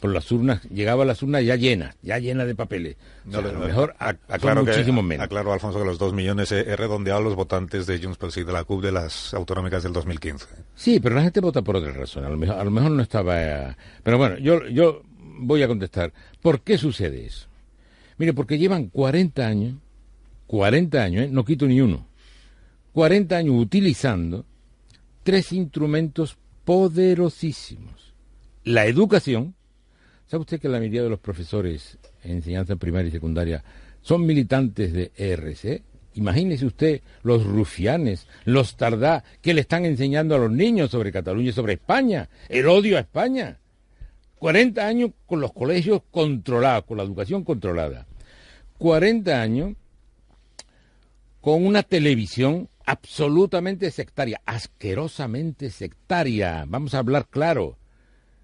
Por 0.00 0.12
las 0.14 0.32
urnas, 0.32 0.62
llegaba 0.70 1.02
a 1.02 1.06
las 1.06 1.22
urnas 1.22 1.44
ya 1.44 1.56
llenas, 1.56 1.94
ya 2.02 2.18
llenas 2.18 2.46
de 2.46 2.54
papeles. 2.54 2.96
No, 3.26 3.38
o 3.38 3.42
sea, 3.42 3.50
a 3.50 3.52
lo 3.52 3.60
mejor 3.60 3.94
a, 3.98 4.16
aclaro 4.28 4.64
muchísimo 4.64 5.02
menos. 5.02 5.24
Aclaro, 5.24 5.52
Alfonso, 5.52 5.78
que 5.78 5.84
los 5.84 5.98
dos 5.98 6.14
millones 6.14 6.50
he, 6.52 6.60
he 6.60 6.74
redondeado 6.74 7.20
los 7.20 7.34
votantes 7.34 7.86
de 7.86 7.98
Junts 7.98 8.16
pel 8.16 8.32
Sí 8.32 8.42
de 8.42 8.52
la 8.52 8.64
CUP 8.64 8.82
de 8.82 8.92
las 8.92 9.34
autonómicas 9.34 9.82
del 9.82 9.92
2015. 9.92 10.46
Sí, 10.74 11.00
pero 11.00 11.14
la 11.16 11.22
gente 11.22 11.40
vota 11.40 11.60
por 11.60 11.76
otra 11.76 11.92
razón. 11.92 12.24
A 12.24 12.30
lo 12.30 12.38
mejor, 12.38 12.56
a 12.56 12.64
lo 12.64 12.70
mejor 12.70 12.90
no 12.92 13.02
estaba. 13.02 13.76
Pero 14.02 14.16
bueno, 14.16 14.38
yo, 14.38 14.66
yo 14.68 15.02
voy 15.40 15.62
a 15.62 15.68
contestar. 15.68 16.12
¿Por 16.40 16.62
qué 16.62 16.78
sucede 16.78 17.26
eso? 17.26 17.46
Mire, 18.16 18.32
porque 18.34 18.58
llevan 18.58 18.88
40 18.88 19.46
años, 19.46 19.74
40 20.46 21.02
años, 21.02 21.24
¿eh? 21.24 21.28
no 21.30 21.44
quito 21.44 21.66
ni 21.66 21.80
uno, 21.80 22.06
40 22.92 23.36
años 23.36 23.54
utilizando 23.56 24.44
tres 25.22 25.52
instrumentos 25.52 26.36
poderosísimos. 26.64 28.14
La 28.64 28.86
educación, 28.86 29.54
¿sabe 30.30 30.42
usted 30.42 30.60
que 30.60 30.68
la 30.68 30.78
mayoría 30.78 31.02
de 31.02 31.10
los 31.10 31.18
profesores 31.18 31.98
en 32.22 32.36
enseñanza 32.36 32.76
primaria 32.76 33.08
y 33.08 33.12
secundaria 33.12 33.64
son 34.00 34.24
militantes 34.24 34.92
de 34.92 35.10
ERC? 35.16 35.82
Imagínese 36.14 36.66
usted 36.66 37.02
los 37.24 37.44
rufianes, 37.44 38.28
los 38.44 38.76
tardá, 38.76 39.24
que 39.42 39.54
le 39.54 39.62
están 39.62 39.84
enseñando 39.84 40.36
a 40.36 40.38
los 40.38 40.52
niños 40.52 40.92
sobre 40.92 41.10
Cataluña 41.10 41.50
y 41.50 41.52
sobre 41.52 41.72
España, 41.72 42.28
el 42.48 42.68
odio 42.68 42.96
a 42.96 43.00
España. 43.00 43.58
40 44.36 44.86
años 44.86 45.10
con 45.26 45.40
los 45.40 45.52
colegios 45.52 46.02
controlados, 46.12 46.84
con 46.84 46.96
la 46.96 47.02
educación 47.02 47.42
controlada. 47.42 48.06
40 48.78 49.42
años 49.42 49.74
con 51.40 51.66
una 51.66 51.82
televisión 51.82 52.68
absolutamente 52.86 53.90
sectaria, 53.90 54.40
asquerosamente 54.46 55.70
sectaria. 55.70 56.64
Vamos 56.68 56.94
a 56.94 56.98
hablar 56.98 57.26
claro. 57.28 57.79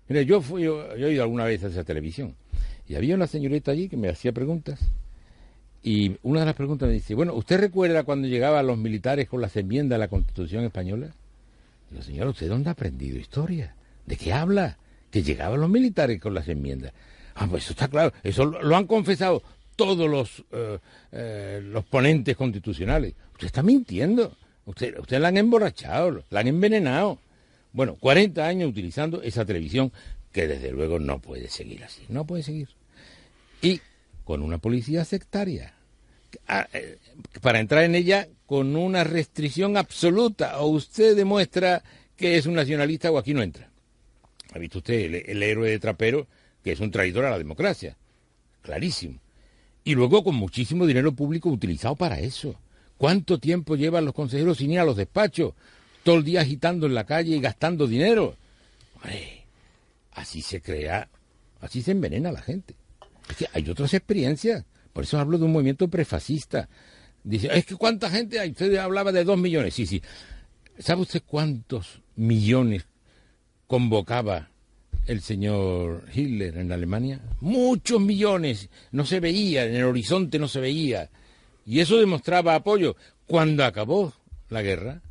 Mire, 0.09 0.25
yo 0.25 0.41
fui, 0.41 0.63
yo, 0.63 0.97
yo 0.97 1.09
he 1.09 1.13
ido 1.13 1.23
alguna 1.23 1.45
vez 1.45 1.65
a 1.65 1.69
esa 1.69 1.85
televisión 1.85 2.35
y 2.89 2.95
había 2.95 3.15
una 3.15 3.27
señorita 3.27 3.73
allí 3.73 3.89
que 3.89 3.97
me 3.97 4.09
hacía 4.09 4.33
preguntas 4.33 4.81
y 5.83 6.17
una 6.23 6.41
de 6.41 6.47
las 6.47 6.55
preguntas 6.55 6.89
me 6.89 6.95
dice, 6.95 7.15
bueno, 7.15 7.35
¿usted 7.35 7.59
recuerda 7.59 8.05
cuando 8.05 8.29
llegaban 8.29 8.67
los 8.67 8.79
militares 8.79 9.29
con 9.29 9.41
las 9.41 9.57
enmiendas 9.57 9.97
a 9.97 10.01
la 10.01 10.09
Constitución 10.09 10.65
española? 10.65 11.15
Digo, 11.91 12.03
señor, 12.03 12.29
¿usted 12.29 12.49
dónde 12.49 12.71
ha 12.71 12.73
aprendido 12.73 13.19
historia? 13.19 13.75
¿De 14.05 14.17
qué 14.17 14.33
habla? 14.33 14.79
Que 15.11 15.23
llegaban 15.23 15.61
los 15.61 15.71
militares 15.71 16.21
con 16.21 16.35
las 16.35 16.49
enmiendas. 16.49 16.93
Ah, 17.35 17.47
pues 17.49 17.65
eso 17.65 17.73
está 17.73 17.89
claro, 17.89 18.13
eso 18.23 18.45
lo, 18.45 18.63
lo 18.63 18.77
han 18.77 18.87
confesado 18.87 19.43
todos 19.77 20.11
los, 20.11 20.45
eh, 20.53 20.79
eh, 21.13 21.61
los 21.63 21.85
ponentes 21.85 22.37
constitucionales. 22.37 23.15
Usted 23.33 23.47
está 23.47 23.63
mintiendo. 23.63 24.37
Usted, 24.65 24.99
usted 24.99 25.21
la 25.21 25.29
han 25.29 25.37
emborrachado, 25.37 26.25
la 26.31 26.41
han 26.41 26.49
envenenado. 26.49 27.19
Bueno, 27.73 27.97
40 27.97 28.47
años 28.47 28.71
utilizando 28.71 29.23
esa 29.23 29.45
televisión 29.45 29.93
que 30.33 30.47
desde 30.47 30.71
luego 30.73 30.99
no 30.99 31.21
puede 31.21 31.49
seguir 31.49 31.85
así. 31.85 32.03
No 32.09 32.27
puede 32.27 32.43
seguir. 32.43 32.69
Y 33.63 33.81
con 34.25 34.43
una 34.43 34.59
policía 34.59 35.05
sectaria. 35.05 35.75
Ah, 36.49 36.69
eh, 36.73 36.99
para 37.41 37.61
entrar 37.61 37.85
en 37.85 37.95
ella 37.95 38.29
con 38.47 38.77
una 38.77 39.05
restricción 39.05 39.77
absoluta. 39.77 40.61
O 40.61 40.69
usted 40.69 41.17
demuestra 41.17 41.83
que 42.17 42.37
es 42.37 42.47
un 42.47 42.55
nacionalista 42.55 43.11
o 43.11 43.19
aquí 43.19 43.35
no 43.35 43.43
entra. 43.43 43.71
¿Ha 44.53 44.59
visto 44.59 44.79
usted 44.79 44.95
el, 44.95 45.15
el 45.15 45.43
héroe 45.43 45.71
de 45.71 45.79
Trapero, 45.79 46.27
que 46.63 46.73
es 46.73 46.81
un 46.81 46.91
traidor 46.91 47.27
a 47.27 47.31
la 47.31 47.39
democracia? 47.39 47.97
Clarísimo 48.63 49.21
y 49.87 49.95
luego 49.95 50.25
con 50.25 50.35
muchísimo 50.35 50.85
dinero 50.85 51.13
público 51.13 51.49
utilizado 51.49 51.95
para 51.95 52.19
eso. 52.19 52.57
¿Cuánto 52.99 53.39
tiempo 53.39 53.77
llevan 53.77 54.05
los 54.05 54.15
consejeros 54.15 54.59
sin 54.59 54.73
ir 54.73 54.81
a 54.81 54.85
los 54.85 54.97
despachos? 54.97 55.55
Todo 56.07 56.19
el 56.19 56.25
día 56.25 56.43
agitando 56.43 56.87
en 56.87 56.95
la 56.95 57.03
calle 57.03 57.35
y 57.35 57.41
gastando 57.41 57.89
dinero. 57.89 58.37
Así 60.13 60.41
se 60.41 60.61
crea, 60.61 61.09
así 61.61 61.83
se 61.83 61.91
envenena 61.91 62.31
la 62.31 62.41
gente. 62.41 62.77
Es 63.29 63.37
que 63.37 63.49
hay 63.53 63.69
otras 63.69 63.93
experiencias. 63.93 64.65
Por 64.93 65.03
eso 65.03 65.19
hablo 65.19 65.37
de 65.37 65.47
un 65.47 65.53
movimiento 65.53 65.89
prefascista. 65.89 66.69
Dice, 67.25 67.51
es 67.53 67.67
que 67.67 67.75
cuánta 67.75 68.09
gente 68.09 68.39
hay. 68.39 68.51
Usted 68.51 68.77
hablaba 68.77 69.11
de 69.11 69.25
dos 69.25 69.37
millones. 69.37 69.75
Sí, 69.75 69.85
sí. 69.85 70.01
¿Sabe 70.79 71.03
usted 71.03 71.25
cuántos 71.27 72.03
millones 72.15 72.87
convocaba 73.67 74.51
el 75.07 75.23
señor 75.23 76.05
Hitler 76.15 76.59
en 76.59 76.71
Alemania? 76.71 77.21
Muchos 77.41 78.01
millones, 78.01 78.69
no 78.93 79.05
se 79.05 79.19
veía, 79.19 79.65
en 79.65 79.75
el 79.75 79.83
horizonte 79.83 80.39
no 80.39 80.47
se 80.47 80.61
veía. 80.61 81.11
Y 81.67 81.81
eso 81.81 81.99
demostraba 81.99 82.55
apoyo. 82.55 82.95
Cuando 83.27 83.65
acabó 83.65 84.13
la 84.51 84.63
guerra, 84.63 85.03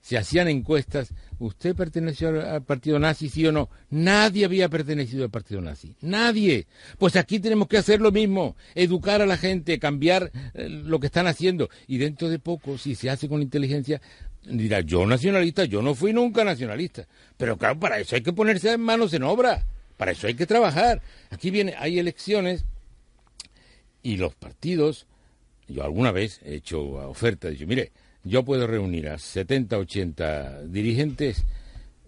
se 0.00 0.16
hacían 0.16 0.48
encuestas, 0.48 1.12
¿usted 1.38 1.74
perteneció 1.74 2.28
al 2.28 2.64
partido 2.64 2.98
nazi, 2.98 3.28
sí 3.28 3.46
o 3.46 3.52
no? 3.52 3.68
Nadie 3.90 4.44
había 4.44 4.68
pertenecido 4.68 5.24
al 5.24 5.30
partido 5.30 5.60
nazi, 5.60 5.94
nadie. 6.00 6.66
Pues 6.98 7.16
aquí 7.16 7.38
tenemos 7.38 7.68
que 7.68 7.76
hacer 7.76 8.00
lo 8.00 8.10
mismo, 8.10 8.56
educar 8.74 9.20
a 9.20 9.26
la 9.26 9.36
gente, 9.36 9.78
cambiar 9.78 10.32
eh, 10.54 10.68
lo 10.68 11.00
que 11.00 11.06
están 11.06 11.26
haciendo. 11.26 11.68
Y 11.86 11.98
dentro 11.98 12.28
de 12.28 12.38
poco, 12.38 12.78
si 12.78 12.94
se 12.94 13.10
hace 13.10 13.28
con 13.28 13.42
inteligencia, 13.42 14.00
dirá, 14.42 14.80
yo 14.80 15.06
nacionalista, 15.06 15.64
yo 15.64 15.82
no 15.82 15.94
fui 15.94 16.12
nunca 16.12 16.44
nacionalista. 16.44 17.06
Pero 17.36 17.58
claro, 17.58 17.78
para 17.78 17.98
eso 17.98 18.16
hay 18.16 18.22
que 18.22 18.32
ponerse 18.32 18.76
manos 18.78 19.12
en 19.12 19.22
obra, 19.22 19.66
para 19.98 20.12
eso 20.12 20.26
hay 20.26 20.34
que 20.34 20.46
trabajar. 20.46 21.02
Aquí 21.28 21.50
viene, 21.50 21.74
hay 21.78 21.98
elecciones 21.98 22.64
y 24.02 24.16
los 24.16 24.34
partidos, 24.34 25.06
yo 25.68 25.84
alguna 25.84 26.10
vez 26.10 26.40
he 26.42 26.54
hecho 26.54 26.80
oferta, 26.82 27.48
he 27.48 27.52
dicho, 27.52 27.66
mire, 27.66 27.92
yo 28.24 28.44
puedo 28.44 28.66
reunir 28.66 29.08
a 29.08 29.18
70, 29.18 29.78
80 29.78 30.62
dirigentes 30.64 31.44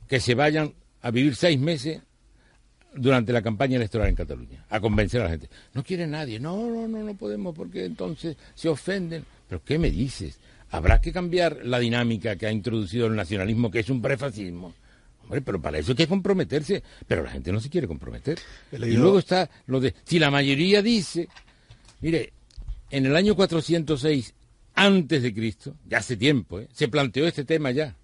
que 0.08 0.20
se 0.20 0.34
vayan 0.34 0.74
a 1.00 1.10
vivir 1.10 1.34
seis 1.34 1.58
meses 1.58 2.00
durante 2.94 3.32
la 3.32 3.42
campaña 3.42 3.76
electoral 3.76 4.08
en 4.08 4.14
Cataluña, 4.14 4.64
a 4.68 4.80
convencer 4.80 5.20
a 5.22 5.24
la 5.24 5.30
gente. 5.30 5.48
No 5.72 5.82
quiere 5.82 6.06
nadie, 6.06 6.38
no, 6.38 6.68
no, 6.68 6.86
no, 6.86 7.02
no 7.02 7.14
podemos 7.14 7.54
porque 7.54 7.84
entonces 7.84 8.36
se 8.54 8.68
ofenden. 8.68 9.24
¿Pero 9.48 9.62
qué 9.64 9.78
me 9.78 9.90
dices? 9.90 10.38
Habrá 10.70 11.00
que 11.00 11.12
cambiar 11.12 11.60
la 11.64 11.78
dinámica 11.78 12.36
que 12.36 12.46
ha 12.46 12.52
introducido 12.52 13.06
el 13.06 13.16
nacionalismo, 13.16 13.70
que 13.70 13.80
es 13.80 13.90
un 13.90 14.02
prefascismo. 14.02 14.74
Hombre, 15.22 15.40
pero 15.40 15.60
para 15.60 15.78
eso 15.78 15.92
hay 15.92 15.96
que 15.96 16.06
comprometerse. 16.06 16.82
Pero 17.06 17.22
la 17.22 17.30
gente 17.30 17.52
no 17.52 17.60
se 17.60 17.70
quiere 17.70 17.86
comprometer. 17.86 18.38
Y 18.72 18.96
luego 18.96 19.18
está 19.18 19.48
lo 19.66 19.80
de, 19.80 19.94
si 20.04 20.18
la 20.18 20.30
mayoría 20.30 20.82
dice, 20.82 21.28
mire, 22.00 22.32
en 22.90 23.06
el 23.06 23.16
año 23.16 23.34
406 23.34 24.34
antes 24.74 25.22
de 25.22 25.34
Cristo, 25.34 25.76
ya 25.86 25.98
hace 25.98 26.16
tiempo, 26.16 26.60
¿eh? 26.60 26.68
se 26.72 26.88
planteó 26.88 27.26
este 27.26 27.44
tema 27.44 27.70
ya. 27.70 27.96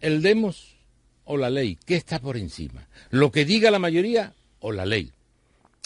El 0.00 0.22
demos 0.22 0.76
o 1.24 1.36
la 1.36 1.50
ley, 1.50 1.78
¿qué 1.86 1.96
está 1.96 2.18
por 2.18 2.36
encima? 2.36 2.88
Lo 3.10 3.30
que 3.30 3.44
diga 3.44 3.70
la 3.70 3.78
mayoría 3.78 4.34
o 4.60 4.72
la 4.72 4.86
ley. 4.86 5.12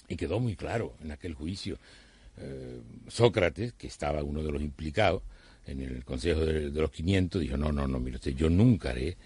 Y 0.09 0.17
quedó 0.17 0.41
muy 0.41 0.57
claro 0.57 0.95
en 1.03 1.13
aquel 1.13 1.35
juicio. 1.35 1.79
Eh, 2.39 2.81
Sócrates, 3.09 3.73
que 3.75 3.89
estaba 3.89 4.23
uno 4.23 4.43
de 4.43 4.53
los 4.53 4.63
implicados 4.63 5.23
en 5.67 5.83
el 5.83 6.05
Consejo 6.05 6.47
de, 6.47 6.71
los 6.71 6.91
500, 6.91 7.43
dijo, 7.43 7.57
no, 7.57 7.73
no, 7.73 7.87
no, 7.87 7.99
mire 8.01 8.17
usted, 8.17 8.35
yo 8.35 8.49
nunca 8.49 8.91
haré 8.91 9.17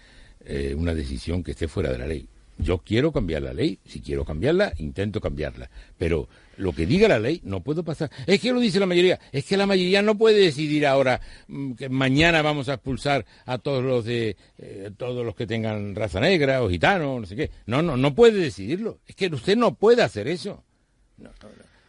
eh, 0.45 0.75
una 0.75 0.93
decisión 0.93 1.43
que 1.43 1.51
esté 1.51 1.67
fuera 1.67 1.91
de 1.91 1.97
la 1.97 2.07
ley. 2.07 2.27
Yo 2.57 2.79
quiero 2.79 3.11
cambiar 3.11 3.41
la 3.41 3.53
ley, 3.53 3.79
si 3.85 4.01
quiero 4.01 4.23
cambiarla, 4.25 4.73
intento 4.77 5.19
cambiarla. 5.19 5.69
Pero 5.97 6.29
lo 6.57 6.71
que 6.71 6.85
diga 6.85 7.07
la 7.07 7.19
ley 7.19 7.41
no 7.43 7.61
puedo 7.61 7.83
pasar. 7.83 8.11
Es 8.27 8.39
que 8.39 8.53
lo 8.53 8.59
dice 8.59 8.79
la 8.79 8.85
mayoría, 8.85 9.19
es 9.31 9.45
que 9.45 9.57
la 9.57 9.65
mayoría 9.65 10.01
no 10.01 10.17
puede 10.17 10.39
decidir 10.39 10.85
ahora 10.85 11.19
mm, 11.47 11.73
que 11.73 11.89
mañana 11.89 12.41
vamos 12.41 12.69
a 12.69 12.75
expulsar 12.75 13.25
a 13.45 13.57
todos 13.57 13.83
los 13.83 14.05
de 14.05 14.37
eh, 14.57 14.91
todos 14.97 15.25
los 15.25 15.35
que 15.35 15.47
tengan 15.47 15.95
raza 15.95 16.19
negra 16.19 16.61
o 16.61 16.69
gitanos, 16.69 17.21
no 17.21 17.25
sé 17.25 17.35
qué. 17.35 17.51
No, 17.65 17.81
no, 17.81 17.97
no 17.97 18.13
puede 18.13 18.39
decidirlo. 18.39 18.99
Es 19.07 19.15
que 19.15 19.27
usted 19.27 19.57
no 19.57 19.75
puede 19.75 20.03
hacer 20.03 20.27
eso. 20.27 20.63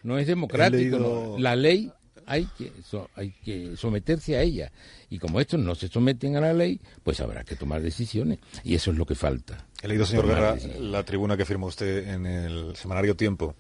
No, 0.03 0.19
es 0.19 0.27
democrático. 0.27 1.37
La 1.39 1.57
ley 1.57 1.91
hay 2.27 2.47
que, 2.57 2.73
hay 3.17 3.31
que 3.45 3.77
someterse 3.77 4.37
a 4.37 4.43
ella. 4.43 4.73
Y 5.11 5.19
como 5.19 5.41
estos 5.41 5.61
no 5.61 5.75
se 5.75 5.89
someten 5.89 6.37
a 6.37 6.41
la 6.41 6.53
ley, 6.53 6.81
pues 7.03 7.21
habrá 7.21 7.45
que 7.45 7.57
tomar 7.57 7.83
decisiones. 7.83 8.39
Y 8.63 8.75
eso 8.75 8.91
es 8.91 8.99
lo 8.99 9.07
que 9.07 9.15
falta. 9.15 9.67
He 9.85 9.89
leído, 9.89 10.07
señor 10.07 10.27
Guerra, 10.27 10.57
la 10.81 11.05
tribuna 11.05 11.37
que 11.37 11.45
firmó 11.45 11.67
usted 11.67 12.09
en 12.09 12.25
el 12.25 12.75
semanario 12.75 13.17
Tiempo. 13.17 13.55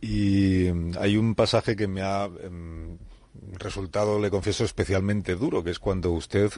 Y 0.00 0.68
mm, 0.72 0.94
hay 0.98 1.16
un 1.16 1.36
pasaje 1.36 1.76
que 1.76 1.86
me 1.86 2.02
ha 2.02 2.24
em, 2.24 2.98
resultado, 3.52 4.18
le 4.18 4.28
confieso, 4.28 4.64
especialmente 4.64 5.36
duro, 5.36 5.62
que 5.62 5.70
es 5.70 5.78
cuando 5.78 6.10
usted 6.10 6.50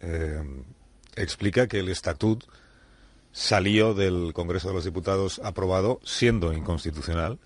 em, 0.00 0.64
explica 1.14 1.66
que 1.66 1.80
el 1.80 1.90
estatut 1.90 2.42
salió 3.32 3.92
del 3.92 4.32
Congreso 4.32 4.68
de 4.68 4.74
los 4.76 4.84
Diputados 4.84 5.38
aprobado 5.44 6.00
siendo 6.02 6.54
inconstitucional 6.54 7.38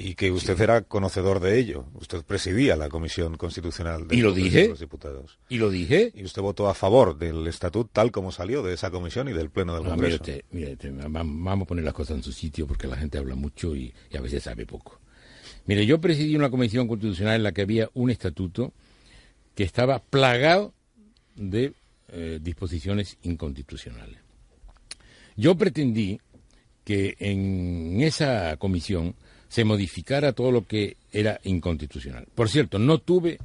y 0.00 0.14
que 0.14 0.30
usted 0.30 0.58
era 0.60 0.82
conocedor 0.82 1.40
de 1.40 1.58
ello. 1.58 1.84
Usted 1.94 2.22
presidía 2.22 2.74
la 2.76 2.88
Comisión 2.88 3.36
Constitucional 3.36 4.08
de, 4.08 4.16
¿Y 4.16 4.20
lo 4.22 4.32
dije? 4.32 4.68
los 4.68 4.80
Diputados. 4.80 5.38
¿Y 5.48 5.58
lo 5.58 5.68
dije? 5.68 6.10
Y 6.14 6.24
usted 6.24 6.40
votó 6.40 6.68
a 6.68 6.74
favor 6.74 7.18
del 7.18 7.46
estatut 7.46 7.90
tal 7.92 8.10
como 8.10 8.32
salió 8.32 8.62
de 8.62 8.72
esa 8.72 8.90
comisión 8.90 9.28
y 9.28 9.32
del 9.32 9.50
Pleno 9.50 9.74
del 9.74 9.84
ah, 9.86 9.90
Congreso. 9.90 10.24
Mire, 10.52 10.76
vamos 11.10 11.64
a 11.64 11.68
poner 11.68 11.84
las 11.84 11.92
cosas 11.92 12.16
en 12.16 12.22
su 12.22 12.32
sitio 12.32 12.66
porque 12.66 12.86
la 12.86 12.96
gente 12.96 13.18
habla 13.18 13.34
mucho 13.34 13.76
y, 13.76 13.92
a 14.16 14.20
veces 14.20 14.42
sabe 14.42 14.64
poco. 14.64 14.98
Mire, 15.66 15.84
yo 15.84 16.00
presidí 16.00 16.34
una 16.34 16.50
comisión 16.50 16.88
constitucional 16.88 17.36
en 17.36 17.42
la 17.42 17.52
que 17.52 17.62
había 17.62 17.90
un 17.92 18.10
estatuto 18.10 18.72
que 19.54 19.64
estaba 19.64 19.98
plagado 19.98 20.72
de 21.36 21.74
eh, 22.08 22.38
disposiciones 22.40 23.18
inconstitucionales. 23.22 24.18
Yo 25.36 25.56
pretendí 25.56 26.20
que 26.84 27.16
en 27.18 28.00
esa 28.00 28.56
comisión 28.56 29.14
se 29.50 29.64
modificara 29.64 30.32
todo 30.32 30.52
lo 30.52 30.64
que 30.64 30.96
era 31.12 31.40
inconstitucional. 31.42 32.26
Por 32.34 32.48
cierto, 32.48 32.78
no 32.78 32.98
tuve 32.98 33.38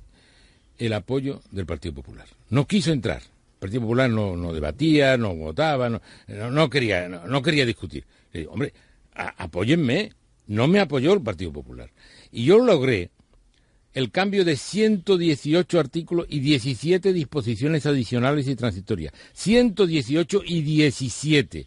el 0.78 0.94
apoyo 0.94 1.42
del 1.50 1.66
Partido 1.66 1.96
Popular. 1.96 2.28
No 2.52 2.68
quiso 2.68 2.94
entrar. 2.94 3.24
El 3.24 3.60
Partido 3.60 3.82
Popular 3.82 4.10
no, 4.12 4.54
debatía, 4.54 5.18
no 5.18 5.36
votaba, 5.36 5.90
no, 5.90 6.70
quería, 6.70 7.10
no, 7.10 7.42
quería 7.42 7.66
discutir. 7.66 8.06
Le 8.32 8.42
digo, 8.42 8.54
hombre, 8.54 8.72
apóyenme. 9.14 10.14
No 10.48 10.68
me 10.68 10.80
apoyó 10.80 11.12
el 11.14 11.22
Partido 11.22 11.52
Popular. 11.52 11.90
Y 12.32 12.46
yo 12.46 12.60
logré 12.60 13.10
el 13.96 14.12
cambio 14.12 14.46
de 14.46 14.58
118 14.58 15.80
artículos 15.80 16.28
y 16.30 16.40
17 16.40 17.14
disposiciones 17.14 17.88
adicionales 17.88 18.48
y 18.48 18.56
transitorias. 18.56 19.12
118 19.34 20.44
y 20.46 20.62
17. 20.62 21.66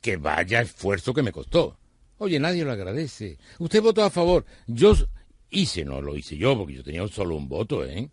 Que 0.00 0.16
vaya 0.16 0.60
esfuerzo 0.60 1.14
que 1.14 1.22
me 1.22 1.30
costó. 1.30 1.76
Oye, 2.22 2.38
nadie 2.38 2.64
lo 2.64 2.72
agradece. 2.72 3.38
Usted 3.58 3.80
votó 3.80 4.04
a 4.04 4.10
favor. 4.10 4.44
Yo 4.66 4.94
hice, 5.48 5.86
no 5.86 6.02
lo 6.02 6.14
hice 6.18 6.36
yo, 6.36 6.54
porque 6.56 6.74
yo 6.74 6.84
tenía 6.84 7.08
solo 7.08 7.34
un 7.34 7.48
voto, 7.48 7.82
¿eh? 7.82 8.10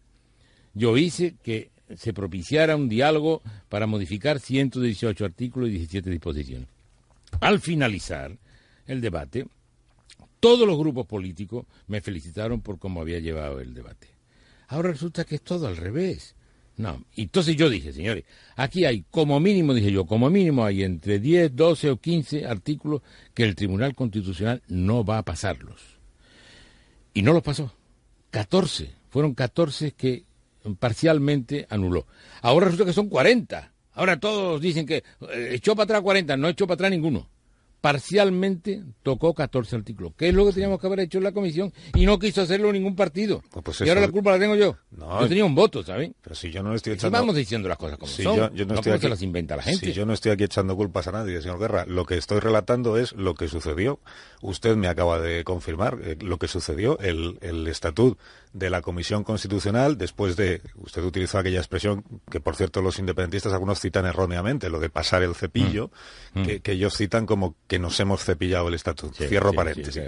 Yo 0.74 0.96
hice 0.96 1.36
que 1.44 1.72
se 1.94 2.14
propiciara 2.14 2.78
un 2.78 2.88
diálogo 2.88 3.42
para 3.68 3.86
modificar 3.86 4.40
118 4.40 5.26
artículos 5.26 5.68
y 5.68 5.74
17 5.74 6.10
disposiciones. 6.10 6.70
Al 7.42 7.60
finalizar 7.60 8.38
el 8.86 9.02
debate, 9.02 9.46
todos 10.40 10.66
los 10.66 10.78
grupos 10.78 11.06
políticos 11.06 11.66
me 11.88 12.00
felicitaron 12.00 12.62
por 12.62 12.80
cómo 12.80 13.02
había 13.02 13.20
llevado 13.20 13.60
el 13.60 13.74
debate. 13.74 14.08
Ahora 14.70 14.92
resulta 14.92 15.26
que 15.26 15.36
es 15.36 15.42
todo 15.42 15.68
al 15.68 15.76
revés. 15.76 16.34
No, 16.78 17.04
entonces 17.16 17.56
yo 17.56 17.70
dije, 17.70 17.92
señores, 17.92 18.24
aquí 18.56 18.86
hay 18.86 19.04
como 19.10 19.40
mínimo, 19.40 19.74
dije 19.74 19.92
yo, 19.92 20.06
como 20.06 20.30
mínimo 20.30 20.64
hay 20.64 20.84
entre 20.84 21.20
10, 21.20 21.56
12 21.56 21.90
o 21.90 21.98
15 21.98 22.46
artículos 22.46 23.02
que 23.34 23.44
el 23.44 23.56
Tribunal 23.56 23.96
Constitucional 23.96 24.62
no 24.68 25.04
va 25.04 25.18
a 25.18 25.26
pasarlos. 25.26 25.82
Y 27.16 27.24
no 27.24 27.34
los 27.34 27.42
pasó. 27.42 27.74
14, 28.30 28.92
fueron 29.10 29.34
14 29.34 29.94
que 29.94 30.26
parcialmente 30.78 31.66
anuló. 31.70 32.06
Ahora 32.42 32.68
resulta 32.68 32.86
que 32.86 32.94
son 32.94 33.10
40. 33.10 33.74
Ahora 33.94 34.20
todos 34.20 34.62
dicen 34.62 34.86
que 34.86 34.98
eh, 34.98 35.50
echó 35.54 35.76
para 35.76 35.86
atrás 35.86 36.02
40, 36.02 36.38
no 36.38 36.48
echó 36.48 36.68
para 36.68 36.76
atrás 36.76 36.92
ninguno 36.92 37.28
parcialmente 37.82 38.84
tocó 39.04 39.34
14 39.34 39.76
artículos, 39.78 40.14
¿Qué 40.18 40.30
es 40.30 40.34
lo 40.34 40.46
que 40.46 40.54
teníamos 40.54 40.80
que 40.80 40.88
haber 40.88 41.02
hecho 41.02 41.20
en 41.20 41.24
la 41.24 41.32
comisión 41.32 41.72
y 41.94 42.06
no 42.06 42.18
quiso 42.20 42.42
hacerlo 42.42 42.72
ningún 42.72 42.96
partido. 42.96 43.44
Pues, 43.52 43.64
pues 43.64 43.82
y 43.82 43.90
ahora 43.90 44.02
la 44.02 44.10
culpa 44.10 44.32
la 44.32 44.40
tengo 44.40 44.56
yo. 44.56 44.76
yo 44.92 45.28
tenía 45.28 45.46
un 45.46 45.56
voto, 45.56 45.84
¿sabes? 45.84 46.12
Pero 46.22 46.36
si 46.36 46.52
yo 46.52 46.64
no 46.64 46.74
estoy 46.74 46.94
echando... 46.94 47.18
vamos 47.18 47.36
diciendo 47.36 47.70
las 47.70 47.78
cosas 47.78 47.98
como 47.98 48.12
son, 48.12 48.54
yo, 48.56 48.66
no, 48.66 48.76
estoy 48.76 48.94
aquí... 48.94 49.02
se 49.02 49.10
las 49.10 49.22
inventa 49.22 49.56
la 49.56 49.64
gente. 49.64 49.86
Si 49.86 49.94
yo 49.94 50.06
no 50.06 50.14
estoy 50.14 50.32
aquí 50.32 50.44
echando 50.44 50.76
culpas 50.76 51.08
a 51.08 51.12
nadie, 51.12 51.42
señor 51.42 51.60
Guerra, 51.60 51.86
lo 51.86 52.06
que 52.06 52.18
estoy 52.18 52.40
relatando 52.40 52.98
es 52.98 53.14
lo 53.14 53.36
que 53.36 53.48
sucedió. 53.48 54.00
Usted 54.42 54.76
me 54.76 54.88
acaba 54.88 55.20
de 55.20 55.44
confirmar 55.44 56.00
eh, 56.04 56.18
lo 56.20 56.38
que 56.38 56.48
sucedió, 56.48 56.98
el, 57.00 57.38
el 57.42 57.68
estatut 57.68 58.18
de 58.58 58.70
la 58.70 58.82
Comisión 58.82 59.24
Constitucional, 59.24 59.98
después 59.98 60.36
de, 60.36 60.62
usted 60.78 61.04
utilizó 61.04 61.38
aquella 61.38 61.60
expresión 61.60 62.04
que, 62.30 62.40
por 62.40 62.56
cierto, 62.56 62.82
los 62.82 62.98
independentistas 62.98 63.54
algunos 63.54 63.80
citan 63.80 64.06
erróneamente, 64.06 64.70
lo 64.70 64.80
de 64.80 64.90
pasar 64.90 65.22
el 65.24 65.36
cepillo, 65.36 65.92
mm. 66.34 66.44
Que, 66.44 66.60
que, 66.62 66.72
ellos 66.74 66.96
citan 66.96 67.26
como 67.26 67.56
que 67.68 67.80
nos 67.80 68.00
hemos 68.00 68.24
cepillado 68.24 68.68
el 68.68 68.74
estatuto. 68.74 69.26
Cierro 69.28 69.54
paréntesis. 69.54 70.02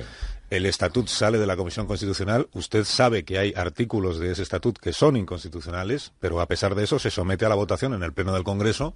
el 0.50 0.66
estatut 0.66 1.08
sale 1.08 1.38
de 1.38 1.48
la 1.48 1.56
Comisión 1.56 1.86
Constitucional, 1.86 2.48
usted 2.54 2.84
sabe 2.86 3.24
que 3.24 3.38
hay 3.38 3.54
artículos 3.56 4.20
de 4.20 4.32
ese 4.32 4.44
estatut 4.44 4.78
que 4.78 4.94
son 4.94 5.18
inconstitucionales, 5.18 6.14
pero 6.20 6.42
a 6.42 6.48
pesar 6.48 6.76
de 6.76 6.84
eso 6.84 6.98
se 7.00 7.12
somete 7.12 7.46
a 7.46 7.50
la 7.50 7.56
votación 7.56 7.94
en 7.94 8.04
el 8.04 8.14
Pleno 8.14 8.34
del 8.34 8.44
Congreso, 8.44 8.96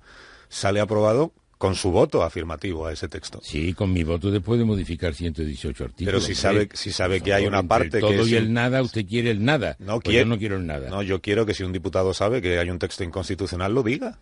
sale 0.50 0.80
aprobado 0.80 1.34
con 1.64 1.76
su 1.76 1.92
voto 1.92 2.24
afirmativo 2.24 2.88
a 2.88 2.92
ese 2.92 3.08
texto. 3.08 3.40
Sí, 3.42 3.74
con 3.74 3.94
mi 3.94 4.04
voto 4.04 4.30
después 4.30 4.60
de 4.60 4.66
modificar 4.66 5.16
118 5.16 5.84
artículos. 5.86 6.06
Pero 6.06 6.20
si 6.20 6.36
sabe, 6.36 6.68
si 6.74 6.92
sabe 6.92 7.22
que 7.22 7.34
hay 7.34 7.46
una 7.46 7.64
parte 7.64 8.02
todo 8.02 8.10
que 8.10 8.18
todo 8.18 8.28
y 8.28 8.36
el 8.36 8.52
nada, 8.52 8.82
usted 8.82 9.08
quiere 9.08 9.32
el 9.32 9.46
nada. 9.46 9.78
No, 9.80 10.02
pues 10.02 10.14
yo 10.14 10.26
no 10.26 10.38
quiero 10.38 10.58
el 10.58 10.68
nada. 10.68 10.90
No, 10.90 11.02
yo 11.04 11.22
quiero 11.22 11.46
que 11.46 11.54
si 11.54 11.64
un 11.64 11.72
diputado 11.72 12.14
sabe 12.14 12.42
que 12.42 12.60
hay 12.60 12.70
un 12.70 12.80
texto 12.80 13.06
inconstitucional, 13.06 13.74
lo 13.74 13.82
diga. 13.82 14.20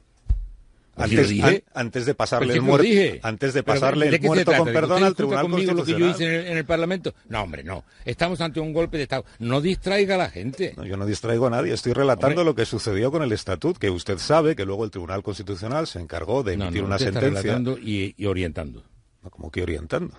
Antes, 0.97 1.63
antes, 1.73 2.05
de 2.05 2.13
pasarle 2.13 2.53
el 2.53 2.61
muerto, 2.61 2.85
antes 3.23 3.53
de 3.53 3.63
pasarle 3.63 4.09
el 4.09 4.21
muerto 4.21 4.51
con 4.53 4.65
perdón 4.67 5.03
al 5.03 5.15
Tribunal 5.15 5.49
conmigo 5.49 5.73
lo 5.73 5.85
que 5.85 5.97
yo 5.97 6.09
hice 6.09 6.51
en 6.51 6.57
el, 6.57 6.65
Parlamento? 6.65 7.13
No, 7.29 7.43
hombre, 7.43 7.63
no. 7.63 7.85
Estamos 8.03 8.41
ante 8.41 8.59
un 8.59 8.73
golpe 8.73 8.97
de 8.97 9.03
Estado. 9.03 9.23
No 9.39 9.61
distraiga 9.61 10.15
a 10.15 10.17
la 10.17 10.29
gente. 10.29 10.73
No, 10.75 10.85
yo 10.85 10.97
no 10.97 11.05
distraigo 11.05 11.47
a 11.47 11.49
nadie. 11.49 11.73
Estoy 11.73 11.93
relatando 11.93 12.43
lo 12.43 12.55
que 12.55 12.65
sucedió 12.65 13.09
con 13.09 13.23
el 13.23 13.31
Estatut, 13.31 13.77
que 13.77 13.89
usted 13.89 14.17
sabe 14.17 14.55
que 14.55 14.65
luego 14.65 14.83
el 14.83 14.91
Tribunal 14.91 15.23
Constitucional 15.23 15.87
se 15.87 15.99
encargó 15.99 16.43
de 16.43 16.53
emitir 16.53 16.83
una 16.83 16.99
sentencia. 16.99 17.41
Relatando 17.41 17.77
y, 17.77 18.13
orientando. 18.25 18.83
¿Cómo 19.29 19.49
que 19.49 19.63
orientando? 19.63 20.15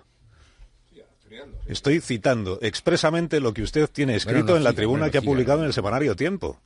Estoy 1.66 2.00
citando 2.00 2.58
expresamente 2.62 3.40
lo 3.40 3.52
que 3.52 3.62
usted 3.62 3.88
tiene 3.90 4.16
escrito 4.16 4.56
en 4.56 4.64
la 4.64 4.72
tribuna 4.72 5.10
que 5.10 5.18
ha 5.18 5.22
publicado 5.22 5.60
en 5.60 5.66
el 5.66 5.72
semanario 5.72 6.16
Tiempo. 6.16 6.60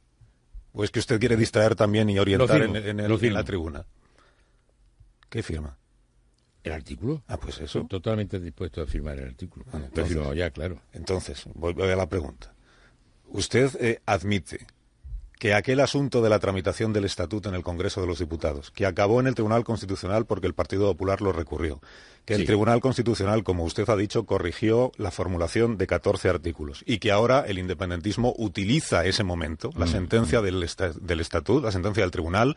¿O 0.72 0.84
es 0.84 0.90
que 0.90 0.98
usted 0.98 1.18
quiere 1.18 1.36
distraer 1.36 1.74
también 1.74 2.10
y 2.10 2.18
orientar 2.18 2.62
en, 2.62 2.76
en 3.00 3.32
la 3.32 3.44
tribuna? 3.44 3.86
¿Qué 5.28 5.42
firma? 5.42 5.78
¿El 6.62 6.72
artículo? 6.72 7.22
Ah, 7.28 7.36
pues 7.36 7.56
eso. 7.56 7.64
Estoy 7.64 7.86
totalmente 7.86 8.40
dispuesto 8.40 8.82
a 8.82 8.86
firmar 8.86 9.18
el 9.18 9.28
artículo. 9.28 9.64
Ah, 9.72 10.34
ya, 10.34 10.50
claro. 10.50 10.80
Entonces, 10.92 11.44
voy, 11.54 11.74
a 11.80 11.96
la 11.96 12.08
pregunta. 12.08 12.52
Usted 13.28 13.70
eh, 13.80 14.00
admite 14.04 14.66
que 15.38 15.54
aquel 15.54 15.80
asunto 15.80 16.22
de 16.22 16.30
la 16.30 16.38
tramitación 16.38 16.92
del 16.92 17.04
estatuto 17.04 17.48
en 17.48 17.54
el 17.54 17.62
Congreso 17.62 18.00
de 18.00 18.06
los 18.06 18.18
Diputados, 18.18 18.70
que 18.70 18.86
acabó 18.86 19.20
en 19.20 19.26
el 19.26 19.34
Tribunal 19.34 19.64
Constitucional 19.64 20.26
porque 20.26 20.46
el 20.46 20.54
Partido 20.54 20.86
Popular 20.86 21.20
lo 21.20 21.32
recurrió, 21.32 21.80
que 22.24 22.34
el 22.34 22.46
Tribunal 22.46 22.80
Constitucional, 22.80 23.44
como 23.44 23.64
usted 23.64 23.88
ha 23.88 23.96
dicho, 23.96 24.24
corrigió 24.24 24.92
la 24.96 25.10
formulación 25.10 25.76
de 25.76 25.86
14 25.86 26.30
artículos 26.30 26.82
y 26.86 26.98
que 26.98 27.12
ahora 27.12 27.44
el 27.46 27.58
independentismo 27.58 28.34
utiliza 28.38 29.04
ese 29.04 29.24
momento, 29.24 29.70
la 29.76 29.86
mm, 29.86 29.90
sentencia 29.90 30.40
mm. 30.40 30.44
del, 30.44 30.70
del 31.02 31.20
estatuto, 31.20 31.66
la 31.66 31.72
sentencia 31.72 32.02
del 32.02 32.10
Tribunal, 32.10 32.56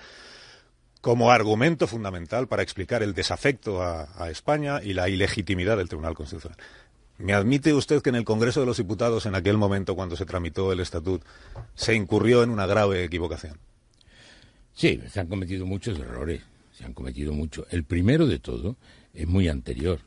como 1.01 1.31
argumento 1.31 1.87
fundamental 1.87 2.47
para 2.47 2.63
explicar 2.63 3.03
el 3.03 3.13
desafecto 3.13 3.81
a, 3.81 4.29
España 4.29 4.81
y 4.83 4.93
la 4.93 5.09
ilegitimidad 5.09 5.77
del 5.77 5.87
Tribunal 5.87 6.13
Constitucional. 6.13 6.57
¿Me 7.17 7.33
admite 7.33 7.73
usted 7.73 8.01
que 8.01 8.09
en 8.09 8.15
el 8.15 8.25
Congreso 8.25 8.59
de 8.59 8.65
los 8.65 8.77
Diputados, 8.77 9.25
en 9.25 9.35
aquel 9.35 9.57
momento 9.57 9.95
cuando 9.95 10.15
se 10.15 10.25
tramitó 10.25 10.71
el 10.71 10.79
Estatut, 10.79 11.23
se 11.75 11.93
incurrió 11.93 12.43
en 12.43 12.49
una 12.49 12.65
grave 12.65 13.03
equivocación? 13.03 13.57
Sí, 14.73 15.01
se 15.09 15.19
han 15.19 15.27
cometido 15.27 15.65
muchos 15.65 15.99
errores, 15.99 16.41
se 16.71 16.85
han 16.85 16.93
cometido 16.93 17.33
muchos. 17.33 17.65
El 17.71 17.83
primero 17.83 18.25
de 18.25 18.39
todo 18.39 18.77
es 19.13 19.27
muy 19.27 19.49
anterior, 19.49 19.99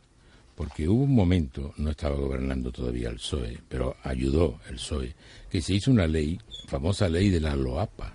porque 0.55 0.89
hubo 0.89 1.05
un 1.05 1.15
momento, 1.15 1.75
no 1.77 1.91
estaba 1.91 2.17
gobernando 2.17 2.71
todavía 2.71 3.11
el 3.11 3.17
PSOE, 3.17 3.59
pero 3.69 3.97
ayudó 4.03 4.61
el 4.69 4.77
PSOE, 4.77 5.15
que 5.51 5.61
se 5.61 5.75
hizo 5.75 5.91
una 5.91 6.07
ley, 6.07 6.39
famosa 6.67 7.09
ley 7.09 7.29
de 7.29 7.41
la 7.41 7.57
LOAPA, 7.57 8.15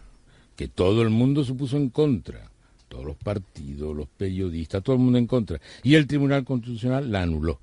que 0.56 0.68
todo 0.68 1.04
el 1.04 1.12
mundo 1.12 1.44
se 1.44 1.54
puso 1.54 1.78
en 1.78 1.90
contra, 1.90 2.50
todos 2.98 3.06
los 3.06 3.18
partidos, 3.18 3.96
los 3.96 4.08
periodistas, 4.08 4.82
todo 4.82 4.96
el 4.96 5.02
mundo 5.04 5.20
en 5.20 5.28
contra, 5.28 5.62
y 5.84 5.94
el 5.94 6.08
Tribunal 6.08 6.44
Constitucional 6.44 7.12
la 7.12 7.22
anuló. 7.22 7.60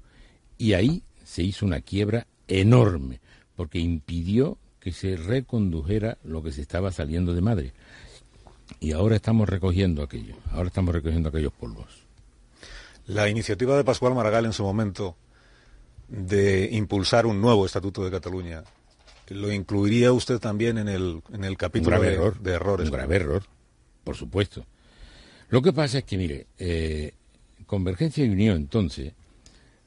Y 0.58 0.74
ahí 0.74 1.02
se 1.24 1.42
hizo 1.42 1.66
una 1.66 1.80
quiebra 1.80 2.28
enorme, 2.46 3.20
porque 3.56 3.80
impidió 3.80 4.58
que 4.78 4.92
se 4.92 5.16
recondujera 5.16 6.18
lo 6.22 6.40
que 6.40 6.52
se 6.52 6.60
estaba 6.60 6.92
saliendo 6.92 7.34
de 7.34 7.40
madre. 7.40 7.72
Y 8.78 8.92
ahora 8.92 9.16
estamos 9.16 9.48
recogiendo 9.48 10.04
aquello, 10.04 10.36
ahora 10.52 10.68
estamos 10.68 10.94
recogiendo 10.94 11.30
aquellos 11.30 11.52
polvos. 11.52 12.06
La 13.06 13.28
iniciativa 13.28 13.76
de 13.76 13.82
Pascual 13.82 14.14
Maragall 14.14 14.46
en 14.46 14.52
su 14.52 14.62
momento 14.62 15.16
de 16.06 16.68
impulsar 16.70 17.26
un 17.26 17.40
nuevo 17.40 17.66
Estatuto 17.66 18.04
de 18.04 18.10
Cataluña, 18.12 18.62
¿lo 19.30 19.52
incluiría 19.52 20.12
usted 20.12 20.38
también 20.38 20.78
en 20.78 20.88
el, 20.88 21.22
en 21.32 21.42
el 21.42 21.56
capítulo 21.56 22.00
de, 22.00 22.14
error, 22.14 22.38
de, 22.38 22.52
errores? 22.52 22.86
Un 22.86 22.94
grave 22.94 23.16
error, 23.16 23.42
por 24.04 24.14
supuesto. 24.14 24.64
Lo 25.50 25.62
que 25.62 25.72
pasa 25.72 25.98
es 25.98 26.04
que, 26.04 26.16
mire, 26.16 26.46
eh, 26.58 27.12
Convergencia 27.66 28.24
y 28.24 28.28
Unión 28.28 28.56
entonces 28.56 29.12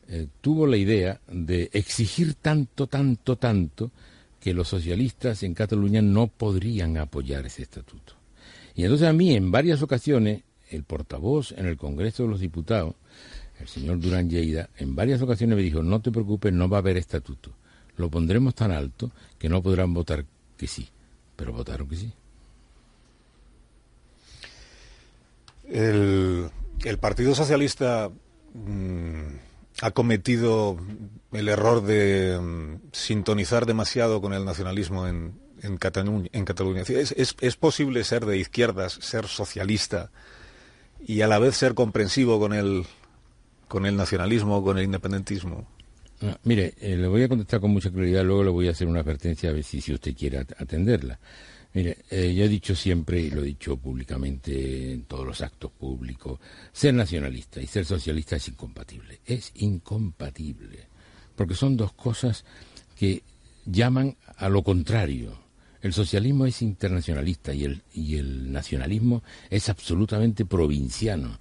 eh, 0.07 0.27
tuvo 0.41 0.65
la 0.65 0.77
idea 0.77 1.19
de 1.27 1.69
exigir 1.73 2.35
tanto, 2.35 2.87
tanto, 2.87 3.35
tanto 3.35 3.91
que 4.39 4.53
los 4.53 4.67
socialistas 4.67 5.43
en 5.43 5.53
Cataluña 5.53 6.01
no 6.01 6.27
podrían 6.27 6.97
apoyar 6.97 7.45
ese 7.45 7.63
estatuto. 7.63 8.13
Y 8.75 8.83
entonces 8.83 9.07
a 9.07 9.13
mí 9.13 9.35
en 9.35 9.51
varias 9.51 9.81
ocasiones 9.81 10.43
el 10.69 10.83
portavoz 10.83 11.51
en 11.53 11.65
el 11.65 11.77
Congreso 11.77 12.23
de 12.23 12.29
los 12.29 12.39
Diputados, 12.39 12.95
el 13.59 13.67
señor 13.67 13.99
Durán 13.99 14.29
Lleida, 14.29 14.69
en 14.77 14.95
varias 14.95 15.21
ocasiones 15.21 15.57
me 15.57 15.63
dijo, 15.63 15.81
no 15.81 16.01
te 16.01 16.11
preocupes, 16.11 16.53
no 16.53 16.69
va 16.69 16.77
a 16.77 16.79
haber 16.79 16.97
estatuto. 16.97 17.51
Lo 17.97 18.09
pondremos 18.09 18.53
tan 18.53 18.71
alto 18.71 19.11
que 19.39 19.49
no 19.49 19.61
podrán 19.61 19.93
votar 19.93 20.25
que 20.55 20.67
sí. 20.67 20.87
Pero 21.35 21.53
votaron 21.53 21.87
que 21.87 21.95
sí. 21.95 22.13
El, 25.69 26.49
Partido 26.99 27.35
Socialista 27.35 28.09
mm, 28.53 29.21
ha 29.81 29.91
cometido 29.91 30.77
el 31.31 31.49
error 31.49 31.83
de 31.83 32.39
mm, 32.39 32.89
sintonizar 32.91 33.65
demasiado 33.65 34.21
con 34.21 34.33
el 34.33 34.45
nacionalismo 34.45 35.07
en, 35.07 35.39
en, 35.61 35.77
Cataluña. 35.77 36.29
¿Es, 36.87 37.55
posible 37.57 38.03
ser 38.03 38.25
de 38.25 38.37
izquierdas, 38.37 38.93
ser 38.93 39.27
socialista 39.27 40.11
y 41.05 41.21
a 41.21 41.27
la 41.27 41.39
vez 41.39 41.55
ser 41.55 41.73
comprensivo 41.73 42.39
con 42.39 42.53
el, 42.53 42.85
con 43.67 43.85
el 43.85 43.95
nacionalismo, 43.95 44.63
con 44.63 44.77
el 44.77 44.85
independentismo? 44.85 45.67
Ah, 46.21 46.37
mire, 46.43 46.73
eh, 46.79 46.97
le 46.97 47.07
voy 47.07 47.23
a 47.23 47.29
contestar 47.29 47.59
con 47.59 47.71
mucha 47.71 47.91
claridad, 47.91 48.23
luego 48.23 48.43
le 48.43 48.49
voy 48.49 48.67
a 48.67 48.71
hacer 48.71 48.87
una 48.87 49.01
advertencia 49.01 49.49
a 49.49 49.53
ver 49.53 49.63
si 49.63 49.77
usted 49.93 50.15
quiere 50.15 50.39
atenderla. 50.39 51.19
Mire, 51.77 51.97
eh, 52.09 52.33
yo 52.33 52.45
he 52.45 52.49
dicho 52.49 52.75
siempre, 52.75 53.19
y 53.21 53.29
lo 53.29 53.41
he 53.43 53.45
dicho 53.45 53.77
públicamente 53.77 54.93
en 54.93 55.03
todos 55.03 55.27
los 55.27 55.41
actos 55.41 55.69
públicos, 55.69 56.39
ser 56.73 56.95
nacionalista 56.95 57.61
y 57.61 57.67
ser 57.67 57.85
socialista 57.85 58.35
es 58.35 58.47
incompatible. 58.47 59.19
Es 59.23 59.51
incompatible. 59.57 60.87
Porque 61.35 61.53
son 61.53 61.77
dos 61.77 61.93
cosas 61.93 62.45
que 62.97 63.21
llaman 63.67 64.17
a 64.37 64.49
lo 64.49 64.63
contrario. 64.63 65.37
El 65.83 65.93
socialismo 65.93 66.47
es 66.47 66.63
internacionalista 66.63 67.53
y 67.53 67.65
el, 67.65 67.83
y 67.93 68.15
el 68.15 68.51
nacionalismo 68.51 69.21
es 69.51 69.69
absolutamente 69.69 70.45
provinciano, 70.45 71.37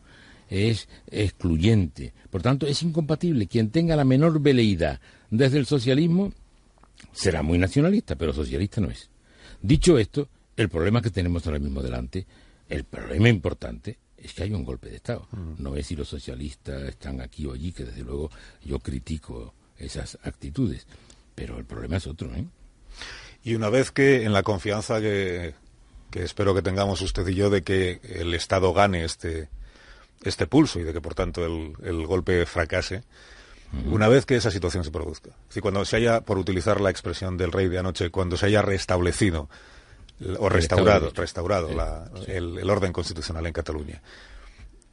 es 0.51 0.87
excluyente. 1.11 2.13
Por 2.29 2.43
tanto, 2.43 2.67
es 2.67 2.83
incompatible. 2.83 3.47
Quien 3.47 3.71
tenga 3.71 3.97
la 3.97 4.05
menor 4.05 4.39
veleidad 4.43 5.01
desde 5.31 5.57
el 5.57 5.65
socialismo 5.65 6.35
será 7.11 7.43
muy 7.43 7.57
nacionalista, 7.57 8.17
pero 8.17 8.35
socialista 8.35 8.83
no 8.83 8.91
es. 8.91 9.09
Dicho 9.67 9.99
esto, 9.99 10.29
el 10.57 10.69
problema 10.69 11.03
que 11.03 11.11
tenemos 11.11 11.45
ahora 11.45 11.59
mismo 11.59 11.83
delante, 11.83 12.25
el 12.69 12.85
problema 12.85 13.29
importante, 13.29 13.99
es 14.17 14.33
que 14.33 14.45
hay 14.45 14.53
un 14.53 14.65
golpe 14.65 14.89
de 14.89 14.97
Estado. 14.97 15.27
Mm. 15.33 15.61
No 15.61 15.75
es 15.75 15.89
si 15.89 15.97
los 15.97 16.07
socialistas 16.07 16.85
están 16.85 17.21
aquí 17.21 17.47
o 17.47 17.53
allí, 17.53 17.73
que 17.73 17.85
desde 17.85 18.03
luego 18.03 18.31
yo 18.65 18.79
critico 18.79 19.55
esas 19.77 20.19
actitudes. 20.23 20.87
Pero 21.35 21.59
el 21.59 21.65
problema 21.65 21.97
es 21.97 22.07
otro, 22.07 22.33
¿eh? 22.33 22.47
Y 23.43 23.57
una 23.57 23.69
vez 23.69 23.91
que 23.91 24.23
en 24.23 24.33
la 24.33 24.45
confianza 24.45 25.01
que, 25.01 25.55
espero 26.13 26.55
que 26.55 26.63
tengamos 26.63 27.01
usted 27.03 27.27
y 27.27 27.35
yo 27.35 27.51
de 27.51 27.63
que 27.63 28.01
el 28.05 28.35
Estado 28.35 28.73
gane 28.73 29.05
este, 29.05 29.49
este 30.23 30.47
pulso 30.47 30.79
y 30.79 30.85
de 30.85 30.93
que 30.93 31.01
por 31.01 31.17
tanto 31.17 31.45
el, 31.45 32.07
golpe 32.07 32.47
fracase, 32.47 33.03
una 33.91 34.09
vez 34.09 34.27
que 34.27 34.37
esa 34.37 34.51
situación 34.51 34.85
se 34.85 34.91
produzca. 34.91 35.31
Si 35.49 35.61
cuando 35.61 35.85
se 35.85 35.97
haya, 35.97 36.21
por 36.21 36.39
utilizar 36.39 36.81
la 36.81 36.91
expresión 36.91 37.37
del 37.37 37.53
rey 37.53 37.69
de 37.69 37.79
anoche, 37.79 38.11
cuando 38.11 38.37
se 38.37 38.47
haya 38.47 38.63
restablecido 38.63 39.49
o 40.39 40.49
restaurado, 40.49 41.11
restaurado 41.15 41.69
el, 42.27 42.71
orden 42.71 42.93
constitucional 42.93 43.47
en 43.47 43.53
Cataluña. 43.53 44.03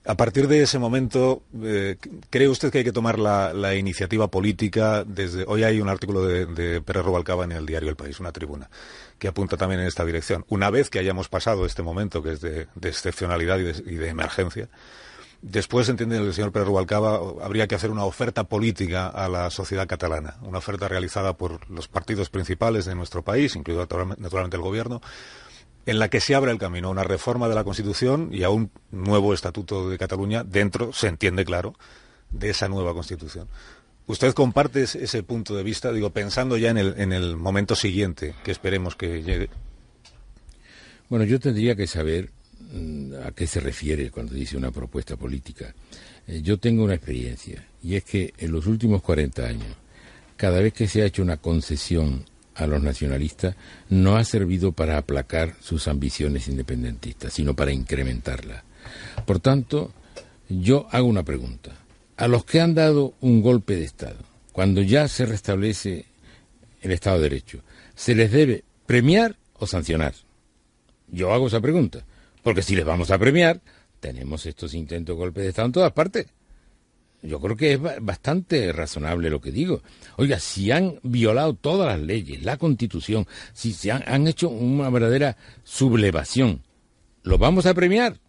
A 0.06 0.16
partir 0.16 0.50
de 0.50 0.62
ese 0.62 0.80
momento, 0.80 1.44
eh, 1.64 1.96
¿cree 2.30 2.50
usted 2.50 2.72
que 2.72 2.80
hay 2.80 2.84
que 2.84 2.92
tomar 2.92 3.20
la, 3.20 3.76
iniciativa 3.76 4.28
política? 4.28 5.06
Desde 5.06 5.46
hoy 5.48 5.64
hay 5.64 5.80
un 5.80 5.88
artículo 5.88 6.26
de, 6.26 6.46
de 6.46 6.82
Pérez 6.82 7.06
Rubalcaba 7.06 7.46
en 7.46 7.54
el 7.54 7.66
diario 7.66 7.90
El 7.90 7.96
País, 7.96 8.20
una 8.20 8.34
tribuna, 8.34 8.70
que 9.18 9.30
apunta 9.30 9.56
también 9.56 9.80
en 9.80 9.88
esta 9.88 10.04
dirección. 10.04 10.44
Una 10.50 10.70
vez 10.70 10.90
que 10.90 11.00
hayamos 11.00 11.30
pasado 11.30 11.66
este 11.66 11.84
momento, 11.84 12.22
que 12.22 12.34
es 12.34 12.42
de, 12.42 12.68
excepcionalidad 12.82 13.60
y 13.60 13.96
de 13.96 14.10
emergencia, 14.10 14.68
Después, 15.44 15.90
entiende 15.90 16.18
el 16.18 16.34
señor 16.34 16.54
Pérez 16.54 16.70
Rubalcaba, 16.70 17.20
habría 17.44 17.68
que 17.68 17.76
hacer 17.76 17.92
una 17.92 18.06
oferta 18.06 18.46
política 18.46 19.08
a 19.08 19.28
la 19.28 19.50
sociedad 19.50 19.86
catalana, 19.88 20.38
una 20.42 20.60
oferta 20.60 20.88
realizada 20.88 21.34
por 21.34 21.70
los 21.70 21.90
partidos 21.90 22.30
principales 22.30 22.86
de 22.86 22.96
nuestro 22.96 23.24
país, 23.24 23.58
incluido 23.58 23.82
naturalmente 23.82 24.56
el 24.56 24.62
gobierno, 24.62 25.02
en 25.86 26.00
la 26.00 26.08
que 26.08 26.22
se 26.22 26.34
abre 26.34 26.50
el 26.54 26.60
camino 26.60 26.88
a 26.88 26.92
una 26.92 27.04
reforma 27.04 27.50
de 27.50 27.56
la 27.56 27.66
Constitución 27.66 28.30
y 28.32 28.44
a 28.44 28.50
un 28.50 28.72
nuevo 28.92 29.34
Estatuto 29.34 29.90
de 29.90 29.98
Cataluña 29.98 30.46
dentro, 30.46 30.94
se 30.94 31.10
entiende 31.10 31.44
claro, 31.44 31.76
de 32.32 32.50
esa 32.52 32.70
nueva 32.70 32.94
Constitución. 32.94 33.50
¿Usted 34.08 34.34
comparte 34.34 34.84
ese 34.84 35.24
punto 35.24 35.58
de 35.58 35.64
vista, 35.64 35.92
digo, 35.92 36.12
pensando 36.12 36.56
ya 36.56 36.70
en 36.70 36.78
el, 36.78 36.96
en 36.98 37.12
el 37.12 37.36
momento 37.36 37.76
siguiente 37.76 38.34
que 38.46 38.52
esperemos 38.52 38.96
que 38.96 39.22
llegue? 39.22 39.50
Bueno, 41.10 41.26
yo 41.26 41.38
tendría 41.42 41.76
que 41.76 41.86
saber 41.86 42.32
qué 43.34 43.48
se 43.48 43.60
refiere 43.60 44.12
cuando 44.12 44.34
dice 44.34 44.58
una 44.58 44.72
propuesta 44.72 45.15
política. 45.15 45.74
Eh, 46.28 46.41
yo 46.41 46.58
tengo 46.58 46.84
una 46.84 46.96
experiencia 46.96 47.65
y 47.84 47.96
es 47.96 48.04
que 48.04 48.34
en 48.38 48.52
los 48.52 48.67
últimos 48.67 49.02
40 49.02 49.46
años, 49.46 49.76
cada 50.38 50.60
vez 50.60 50.74
que 50.74 50.88
se 50.88 51.02
ha 51.02 51.06
hecho 51.06 51.22
una 51.22 51.38
concesión 51.38 52.26
a 52.56 52.67
los 52.67 52.82
nacionalistas, 52.82 53.56
no 53.89 54.15
ha 54.15 54.24
servido 54.24 54.72
para 54.72 54.98
aplacar 54.98 55.56
sus 55.60 55.88
ambiciones 55.88 56.48
independentistas, 56.48 57.34
sino 57.34 57.56
para 57.56 57.72
incrementarlas. 57.72 58.63
Por 59.26 59.39
tanto, 59.39 59.91
yo 60.50 60.88
hago 60.91 61.08
una 61.08 61.24
pregunta. 61.24 61.72
A 62.17 62.28
los 62.28 62.46
que 62.46 62.62
han 62.62 62.76
dado 62.76 63.15
un 63.22 63.41
golpe 63.41 63.76
de 63.76 63.86
Estado, 63.86 64.19
cuando 64.52 64.82
ya 64.82 65.08
se 65.08 65.26
restablece 65.26 66.06
el 66.82 66.91
Estado 66.91 67.17
de 67.17 67.24
Derecho, 67.24 67.60
¿se 67.96 68.13
les 68.13 68.32
debe 68.32 68.63
premiar 68.86 69.36
o 69.56 69.65
sancionar? 69.65 70.13
Yo 71.12 71.34
hago 71.34 71.48
esa 71.48 71.62
pregunta. 71.62 72.06
Porque 72.44 72.62
si 72.62 72.76
les 72.76 72.86
vamos 72.86 73.10
a 73.10 73.18
premiar, 73.18 73.62
tenemos 74.00 74.46
estos 74.46 74.74
intentos 74.74 75.16
de 75.16 75.18
golpe 75.18 75.42
de 75.42 75.50
Estado 75.50 75.68
en 75.68 75.72
todas 75.72 75.94
partes. 75.94 76.28
Yo 77.24 77.40
creo 77.40 77.56
que 77.56 77.74
es 77.74 77.80
bastante 78.02 78.74
razonable 78.74 79.30
lo 79.30 79.40
que 79.40 79.52
digo. 79.52 79.82
Oiga, 80.18 80.40
si 80.40 80.72
han 80.72 81.00
violado 81.04 81.54
todas 81.54 81.88
las 81.88 82.06
leyes, 82.06 82.44
la 82.44 82.58
Constitución, 82.58 83.26
si 83.54 83.72
se 83.72 83.92
han, 83.92 84.28
hecho 84.28 84.50
una 84.50 84.90
verdadera 84.90 85.38
sublevación, 85.64 86.62
¿lo 87.24 87.38
vamos 87.38 87.66
a 87.66 87.74
premiar? 87.74 88.20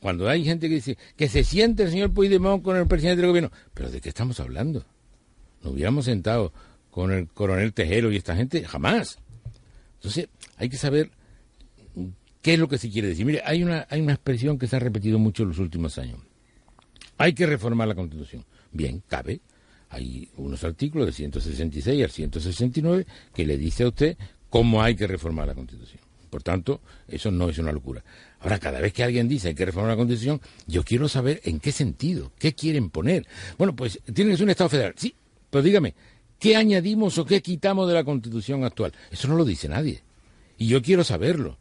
Cuando 0.00 0.28
hay 0.28 0.44
gente 0.44 0.68
que 0.68 0.74
dice 0.74 0.98
que 1.16 1.28
se 1.28 1.42
siente 1.44 1.84
el 1.84 1.90
señor 1.90 2.12
Puigdemont 2.12 2.62
con 2.62 2.76
el 2.76 2.86
presidente 2.86 3.22
del 3.22 3.30
gobierno, 3.30 3.50
pero 3.72 3.90
¿de 3.90 4.02
qué 4.02 4.10
estamos 4.10 4.38
hablando? 4.38 4.84
¿Nos 5.62 5.72
hubiéramos 5.72 6.04
sentado 6.04 6.52
con 6.90 7.10
el 7.10 7.26
coronel 7.28 7.72
Tejero 7.72 8.12
y 8.12 8.16
esta 8.16 8.36
gente? 8.36 8.64
Jamás. 8.64 9.18
Entonces, 9.94 10.28
hay 10.58 10.68
que 10.68 10.76
saber 10.76 11.10
¿Qué 12.42 12.54
es 12.54 12.58
lo 12.58 12.68
que 12.68 12.78
se 12.78 12.90
quiere 12.90 13.08
decir? 13.08 13.26
Mire, 13.26 13.42
hay 13.44 13.62
una, 13.62 13.86
hay 13.90 14.00
una 14.00 14.12
expresión 14.12 14.58
que 14.58 14.66
se 14.66 14.76
ha 14.76 14.78
repetido 14.78 15.18
mucho 15.18 15.42
en 15.42 15.50
los 15.50 15.58
últimos 15.58 15.98
años. 15.98 16.20
Hay 17.18 17.32
que 17.32 17.46
reformar 17.46 17.88
la 17.88 17.94
Constitución. 17.94 18.44
Bien, 18.72 19.02
cabe. 19.06 19.40
Hay 19.90 20.28
unos 20.36 20.62
artículos 20.64 21.06
del 21.06 21.14
166 21.14 22.04
al 22.04 22.10
169 22.10 23.06
que 23.34 23.46
le 23.46 23.56
dice 23.56 23.84
a 23.84 23.88
usted 23.88 24.16
cómo 24.50 24.82
hay 24.82 24.94
que 24.94 25.06
reformar 25.06 25.48
la 25.48 25.54
Constitución. 25.54 26.00
Por 26.30 26.42
tanto, 26.42 26.82
eso 27.08 27.30
no 27.30 27.48
es 27.48 27.58
una 27.58 27.72
locura. 27.72 28.04
Ahora, 28.40 28.58
cada 28.58 28.80
vez 28.80 28.92
que 28.92 29.02
alguien 29.02 29.28
dice 29.28 29.48
hay 29.48 29.54
que 29.54 29.64
reformar 29.64 29.92
la 29.92 29.96
Constitución, 29.96 30.40
yo 30.66 30.84
quiero 30.84 31.08
saber 31.08 31.40
en 31.44 31.58
qué 31.58 31.72
sentido, 31.72 32.32
qué 32.38 32.54
quieren 32.54 32.90
poner. 32.90 33.26
Bueno, 33.56 33.74
pues 33.74 34.00
tiene 34.14 34.30
que 34.30 34.36
ser 34.36 34.44
un 34.44 34.50
Estado 34.50 34.70
federal. 34.70 34.94
Sí, 34.96 35.14
pero 35.50 35.62
dígame, 35.62 35.94
¿qué 36.38 36.54
añadimos 36.54 37.16
o 37.18 37.24
qué 37.24 37.40
quitamos 37.40 37.88
de 37.88 37.94
la 37.94 38.04
Constitución 38.04 38.64
actual? 38.64 38.92
Eso 39.10 39.26
no 39.26 39.36
lo 39.36 39.44
dice 39.44 39.68
nadie. 39.68 40.02
Y 40.58 40.68
yo 40.68 40.82
quiero 40.82 41.02
saberlo. 41.02 41.58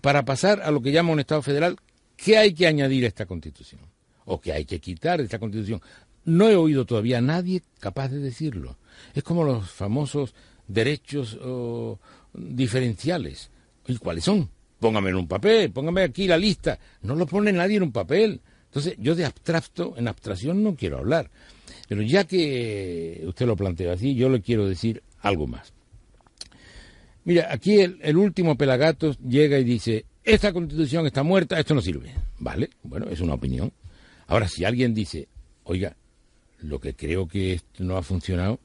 Para 0.00 0.24
pasar 0.24 0.62
a 0.62 0.70
lo 0.70 0.80
que 0.80 0.92
llama 0.92 1.12
un 1.12 1.20
Estado 1.20 1.42
federal, 1.42 1.76
¿qué 2.16 2.36
hay 2.36 2.54
que 2.54 2.66
añadir 2.66 3.04
a 3.04 3.08
esta 3.08 3.26
Constitución? 3.26 3.80
¿O 4.24 4.40
qué 4.40 4.52
hay 4.52 4.64
que 4.64 4.80
quitar 4.80 5.18
de 5.18 5.24
esta 5.24 5.38
Constitución? 5.38 5.80
No 6.24 6.48
he 6.48 6.56
oído 6.56 6.84
todavía 6.84 7.18
a 7.18 7.22
nadie 7.22 7.62
capaz 7.80 8.08
de 8.08 8.18
decirlo. 8.18 8.76
Es 9.14 9.22
como 9.22 9.44
los 9.44 9.70
famosos 9.70 10.34
derechos 10.66 11.38
diferenciales. 12.34 13.50
¿Y 13.86 13.96
cuáles 13.96 14.24
son? 14.24 14.50
Póngame 14.78 15.10
en 15.10 15.16
un 15.16 15.26
papel, 15.26 15.72
póngame 15.72 16.02
aquí 16.02 16.28
la 16.28 16.36
lista. 16.36 16.78
No 17.02 17.16
lo 17.16 17.26
pone 17.26 17.52
nadie 17.52 17.78
en 17.78 17.84
un 17.84 17.92
papel. 17.92 18.40
Entonces, 18.66 18.94
yo 18.98 19.14
de 19.14 19.24
abstracto, 19.24 19.94
en 19.96 20.08
abstracción 20.08 20.62
no 20.62 20.76
quiero 20.76 20.98
hablar. 20.98 21.30
Pero 21.88 22.02
ya 22.02 22.24
que 22.24 23.24
usted 23.26 23.46
lo 23.46 23.56
plantea 23.56 23.94
así, 23.94 24.14
yo 24.14 24.28
le 24.28 24.42
quiero 24.42 24.68
decir 24.68 25.02
algo 25.20 25.46
más. 25.46 25.72
Mira, 27.28 27.48
aquí 27.50 27.78
el, 27.80 28.16
último 28.16 28.56
Pelagatos 28.56 29.18
llega 29.18 29.58
y 29.58 29.64
dice, 29.64 30.06
esta 30.24 30.50
constitución 30.50 31.04
está 31.04 31.22
muerta, 31.22 31.60
esto 31.60 31.74
no 31.74 31.82
sirve. 31.82 32.14
Vale, 32.38 32.70
bueno, 32.82 33.04
es 33.10 33.20
una 33.20 33.34
opinión. 33.34 33.70
Ahora, 34.28 34.48
si 34.48 34.64
alguien 34.64 34.94
dice, 34.94 35.28
oiga, 35.64 35.94
lo 36.60 36.80
que 36.80 36.94
creo 36.94 37.28
que 37.28 37.52
esto 37.52 37.84
no 37.84 37.98
ha 37.98 38.02
funcionado 38.02 38.60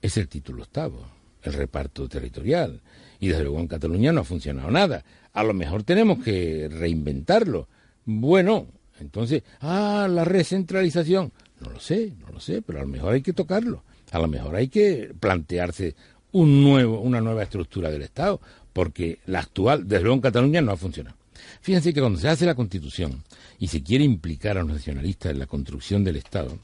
es 0.00 0.16
el 0.16 0.28
título 0.28 0.62
octavo, 0.62 1.08
el 1.42 1.54
reparto 1.54 2.08
territorial. 2.08 2.82
Y 3.18 3.26
desde 3.26 3.42
luego 3.42 3.58
en 3.58 3.66
Cataluña 3.66 4.12
no 4.12 4.20
ha 4.20 4.24
funcionado 4.24 4.70
nada. 4.70 5.04
A 5.32 5.42
lo 5.42 5.52
mejor 5.52 5.82
tenemos 5.82 6.22
que 6.22 6.68
reinventarlo. 6.70 7.66
Bueno, 8.04 8.68
entonces, 9.00 9.42
ah, 9.60 10.06
la 10.08 10.24
recentralización. 10.24 11.32
No 11.58 11.70
lo 11.70 11.80
sé, 11.80 12.12
no 12.20 12.28
lo 12.28 12.38
sé, 12.38 12.62
pero 12.62 12.78
a 12.78 12.82
lo 12.82 12.88
mejor 12.88 13.14
hay 13.14 13.22
que 13.22 13.32
tocarlo. 13.32 13.82
A 14.12 14.20
lo 14.20 14.28
mejor 14.28 14.54
hay 14.54 14.68
que 14.68 15.12
plantearse 15.18 15.96
un 16.32 16.62
nuevo, 16.62 17.00
una 17.00 17.20
nueva 17.20 17.42
estructura 17.42 17.90
del 17.90 18.02
Estado, 18.02 18.40
porque 18.72 19.18
la 19.26 19.40
actual, 19.40 19.88
desde 19.88 20.02
luego 20.02 20.16
en 20.16 20.22
Cataluña, 20.22 20.60
no 20.60 20.72
ha 20.72 20.76
funcionado. 20.76 21.16
Fíjense 21.60 21.92
que 21.92 22.00
cuando 22.00 22.18
se 22.18 22.28
hace 22.28 22.46
la 22.46 22.54
Constitución 22.54 23.22
y 23.58 23.68
se 23.68 23.82
quiere 23.82 24.04
implicar 24.04 24.58
a 24.58 24.62
los 24.62 24.72
nacionalistas 24.72 25.32
en 25.32 25.38
la 25.38 25.46
construcción 25.46 26.04
del 26.04 26.16
Estado, 26.16 26.58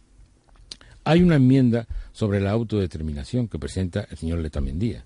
hay 1.04 1.22
una 1.22 1.36
enmienda 1.36 1.86
sobre 2.12 2.40
la 2.40 2.50
autodeterminación 2.52 3.48
que 3.48 3.58
presenta 3.58 4.06
el 4.10 4.16
señor 4.16 4.38
Letamendía. 4.38 5.04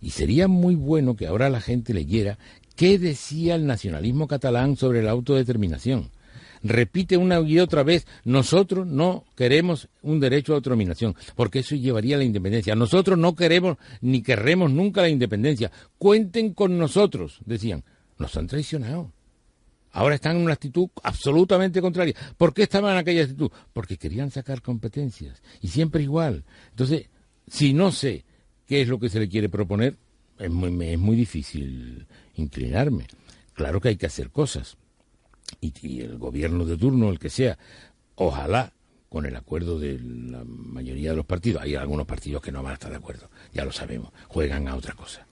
Y 0.00 0.10
sería 0.10 0.46
muy 0.46 0.74
bueno 0.74 1.16
que 1.16 1.26
ahora 1.26 1.48
la 1.48 1.60
gente 1.60 1.94
leyera 1.94 2.38
qué 2.76 2.98
decía 2.98 3.54
el 3.54 3.66
nacionalismo 3.66 4.28
catalán 4.28 4.76
sobre 4.76 5.02
la 5.02 5.10
autodeterminación. 5.10 6.10
Repite 6.62 7.16
una 7.16 7.40
y 7.40 7.58
otra 7.58 7.82
vez, 7.82 8.06
nosotros 8.24 8.86
no 8.86 9.24
queremos 9.36 9.88
un 10.02 10.20
derecho 10.20 10.52
a 10.52 10.56
autodeterminación, 10.56 11.14
porque 11.36 11.60
eso 11.60 11.76
llevaría 11.76 12.16
a 12.16 12.18
la 12.18 12.24
independencia. 12.24 12.74
Nosotros 12.74 13.18
no 13.18 13.34
queremos 13.34 13.76
ni 14.00 14.22
querremos 14.22 14.70
nunca 14.70 15.02
la 15.02 15.08
independencia. 15.08 15.70
Cuenten 15.98 16.54
con 16.54 16.78
nosotros, 16.78 17.40
decían. 17.44 17.84
Nos 18.18 18.36
han 18.36 18.48
traicionado. 18.48 19.12
Ahora 19.92 20.16
están 20.16 20.36
en 20.36 20.42
una 20.42 20.52
actitud 20.52 20.88
absolutamente 21.02 21.80
contraria. 21.80 22.14
¿Por 22.36 22.52
qué 22.52 22.64
estaban 22.64 22.92
en 22.92 22.98
aquella 22.98 23.22
actitud? 23.22 23.50
Porque 23.72 23.96
querían 23.96 24.30
sacar 24.30 24.60
competencias. 24.60 25.42
Y 25.60 25.68
siempre 25.68 26.02
igual. 26.02 26.44
Entonces, 26.70 27.08
si 27.46 27.72
no 27.72 27.90
sé 27.92 28.24
qué 28.66 28.82
es 28.82 28.88
lo 28.88 28.98
que 28.98 29.08
se 29.08 29.20
le 29.20 29.28
quiere 29.28 29.48
proponer, 29.48 29.96
es 30.38 30.50
muy, 30.50 30.86
es 30.86 30.98
muy 30.98 31.16
difícil 31.16 32.06
inclinarme. 32.34 33.06
Claro 33.54 33.80
que 33.80 33.88
hay 33.88 33.96
que 33.96 34.06
hacer 34.06 34.30
cosas. 34.30 34.76
Y, 35.60 36.00
el 36.00 36.18
gobierno 36.18 36.64
de 36.64 36.76
turno, 36.76 37.10
el 37.10 37.18
que 37.18 37.30
sea, 37.30 37.58
ojalá 38.14 38.72
con 39.08 39.26
el 39.26 39.34
acuerdo 39.36 39.78
de 39.78 39.98
la 39.98 40.44
mayoría 40.44 41.10
de 41.10 41.16
los 41.16 41.26
partidos. 41.26 41.62
Hay 41.62 41.74
algunos 41.74 42.06
partidos 42.06 42.42
que 42.42 42.52
no 42.52 42.62
van 42.62 42.72
a 42.72 42.74
estar 42.74 42.90
de 42.90 42.96
acuerdo, 42.96 43.30
ya 43.52 43.64
lo 43.64 43.72
sabemos, 43.72 44.12
juegan 44.28 44.68
a 44.68 44.76
otra 44.76 44.94
cosa. 44.94 45.26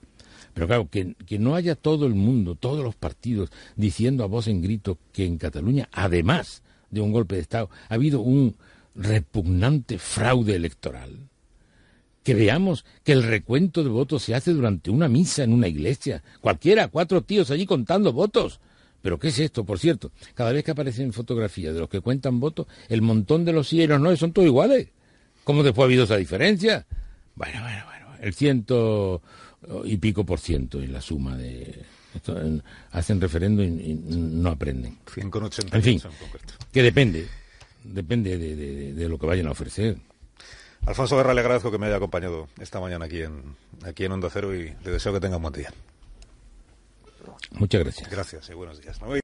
Pero 0.53 0.65
claro, 0.65 0.89
que, 0.89 1.15
que, 1.27 1.37
no 1.37 1.53
haya 1.53 1.75
todo 1.75 2.07
el 2.07 2.15
mundo, 2.15 2.55
todos 2.55 2.83
los 2.83 2.95
partidos, 2.95 3.51
diciendo 3.75 4.23
a 4.23 4.27
voz 4.27 4.47
en 4.47 4.61
grito 4.61 4.97
que 5.13 5.25
en 5.25 5.37
Cataluña, 5.37 5.87
además 5.91 6.63
de 6.89 7.01
un 7.01 7.11
golpe 7.11 7.35
de 7.35 7.41
Estado, 7.41 7.69
ha 7.89 7.93
habido 7.93 8.21
un 8.21 8.55
repugnante 8.97 9.99
fraude 9.99 10.55
electoral. 10.55 11.29
Que 12.23 12.33
veamos 12.33 12.83
que 13.03 13.13
el 13.13 13.23
recuento 13.23 13.83
de 13.83 13.89
votos 13.89 14.23
se 14.23 14.35
hace 14.35 14.51
durante 14.51 14.89
una 14.89 15.07
misa 15.07 15.43
en 15.43 15.53
una 15.53 15.67
iglesia. 15.67 16.23
Cualquiera, 16.41 16.89
cuatro 16.89 17.21
tíos 17.21 17.51
allí 17.51 17.65
contando 17.65 18.11
votos. 18.11 18.59
Pero 19.01 19.19
¿qué 19.19 19.29
es 19.29 19.39
esto? 19.39 19.63
Por 19.63 19.79
cierto, 19.79 20.11
cada 20.33 20.51
vez 20.51 20.63
que 20.63 20.71
aparecen 20.71 21.13
fotografías 21.13 21.73
de 21.73 21.79
los 21.79 21.89
que 21.89 22.01
cuentan 22.01 22.39
votos, 22.39 22.67
el 22.89 23.01
montón 23.01 23.45
de 23.45 23.53
los 23.53 23.67
sí 23.67 23.81
y 23.81 23.87
los 23.87 24.01
no 24.01 24.15
son 24.15 24.33
todos 24.33 24.47
iguales. 24.47 24.89
¿Cómo 25.43 25.63
después 25.63 25.83
ha 25.83 25.85
habido 25.85 26.03
esa 26.03 26.17
diferencia? 26.17 26.85
Bueno, 27.35 27.61
bueno, 27.61 27.85
bueno. 27.85 28.07
El 28.19 28.33
ciento 28.33 29.21
y 29.85 29.97
pico 29.97 30.25
por 30.25 30.39
ciento 30.39 30.81
en 30.81 30.91
la 30.91 31.01
suma 31.01 31.37
de 31.37 31.85
hacen 32.91 33.21
referendo 33.21 33.63
y, 33.63 33.69
no 33.69 34.49
aprenden. 34.49 34.97
en 35.71 35.83
fin, 35.83 36.01
que 36.71 36.81
depende, 36.81 37.27
depende 37.83 38.37
de, 38.37 39.09
lo 39.09 39.17
que 39.17 39.25
vayan 39.25 39.47
a 39.47 39.51
ofrecer. 39.51 39.97
Alfonso 40.85 41.17
Guerra, 41.17 41.33
le 41.33 41.41
agradezco 41.41 41.71
que 41.71 41.77
me 41.77 41.87
haya 41.87 41.97
acompañado 41.97 42.47
esta 42.59 42.79
mañana 42.79 43.05
aquí 43.05 43.21
en, 43.21 43.55
aquí 43.83 44.05
en 44.05 44.11
Onda 44.13 44.29
Cero 44.31 44.55
y 44.55 44.73
le 44.83 44.91
deseo 44.91 45.13
que 45.13 45.19
tenga 45.19 45.37
un 45.37 45.43
buen 45.43 45.53
día. 45.53 45.73
Muchas 47.51 47.83
gracias. 47.83 48.09
Gracias 48.09 48.49
y 48.49 48.53
buenos 48.53 48.81
días. 48.81 48.99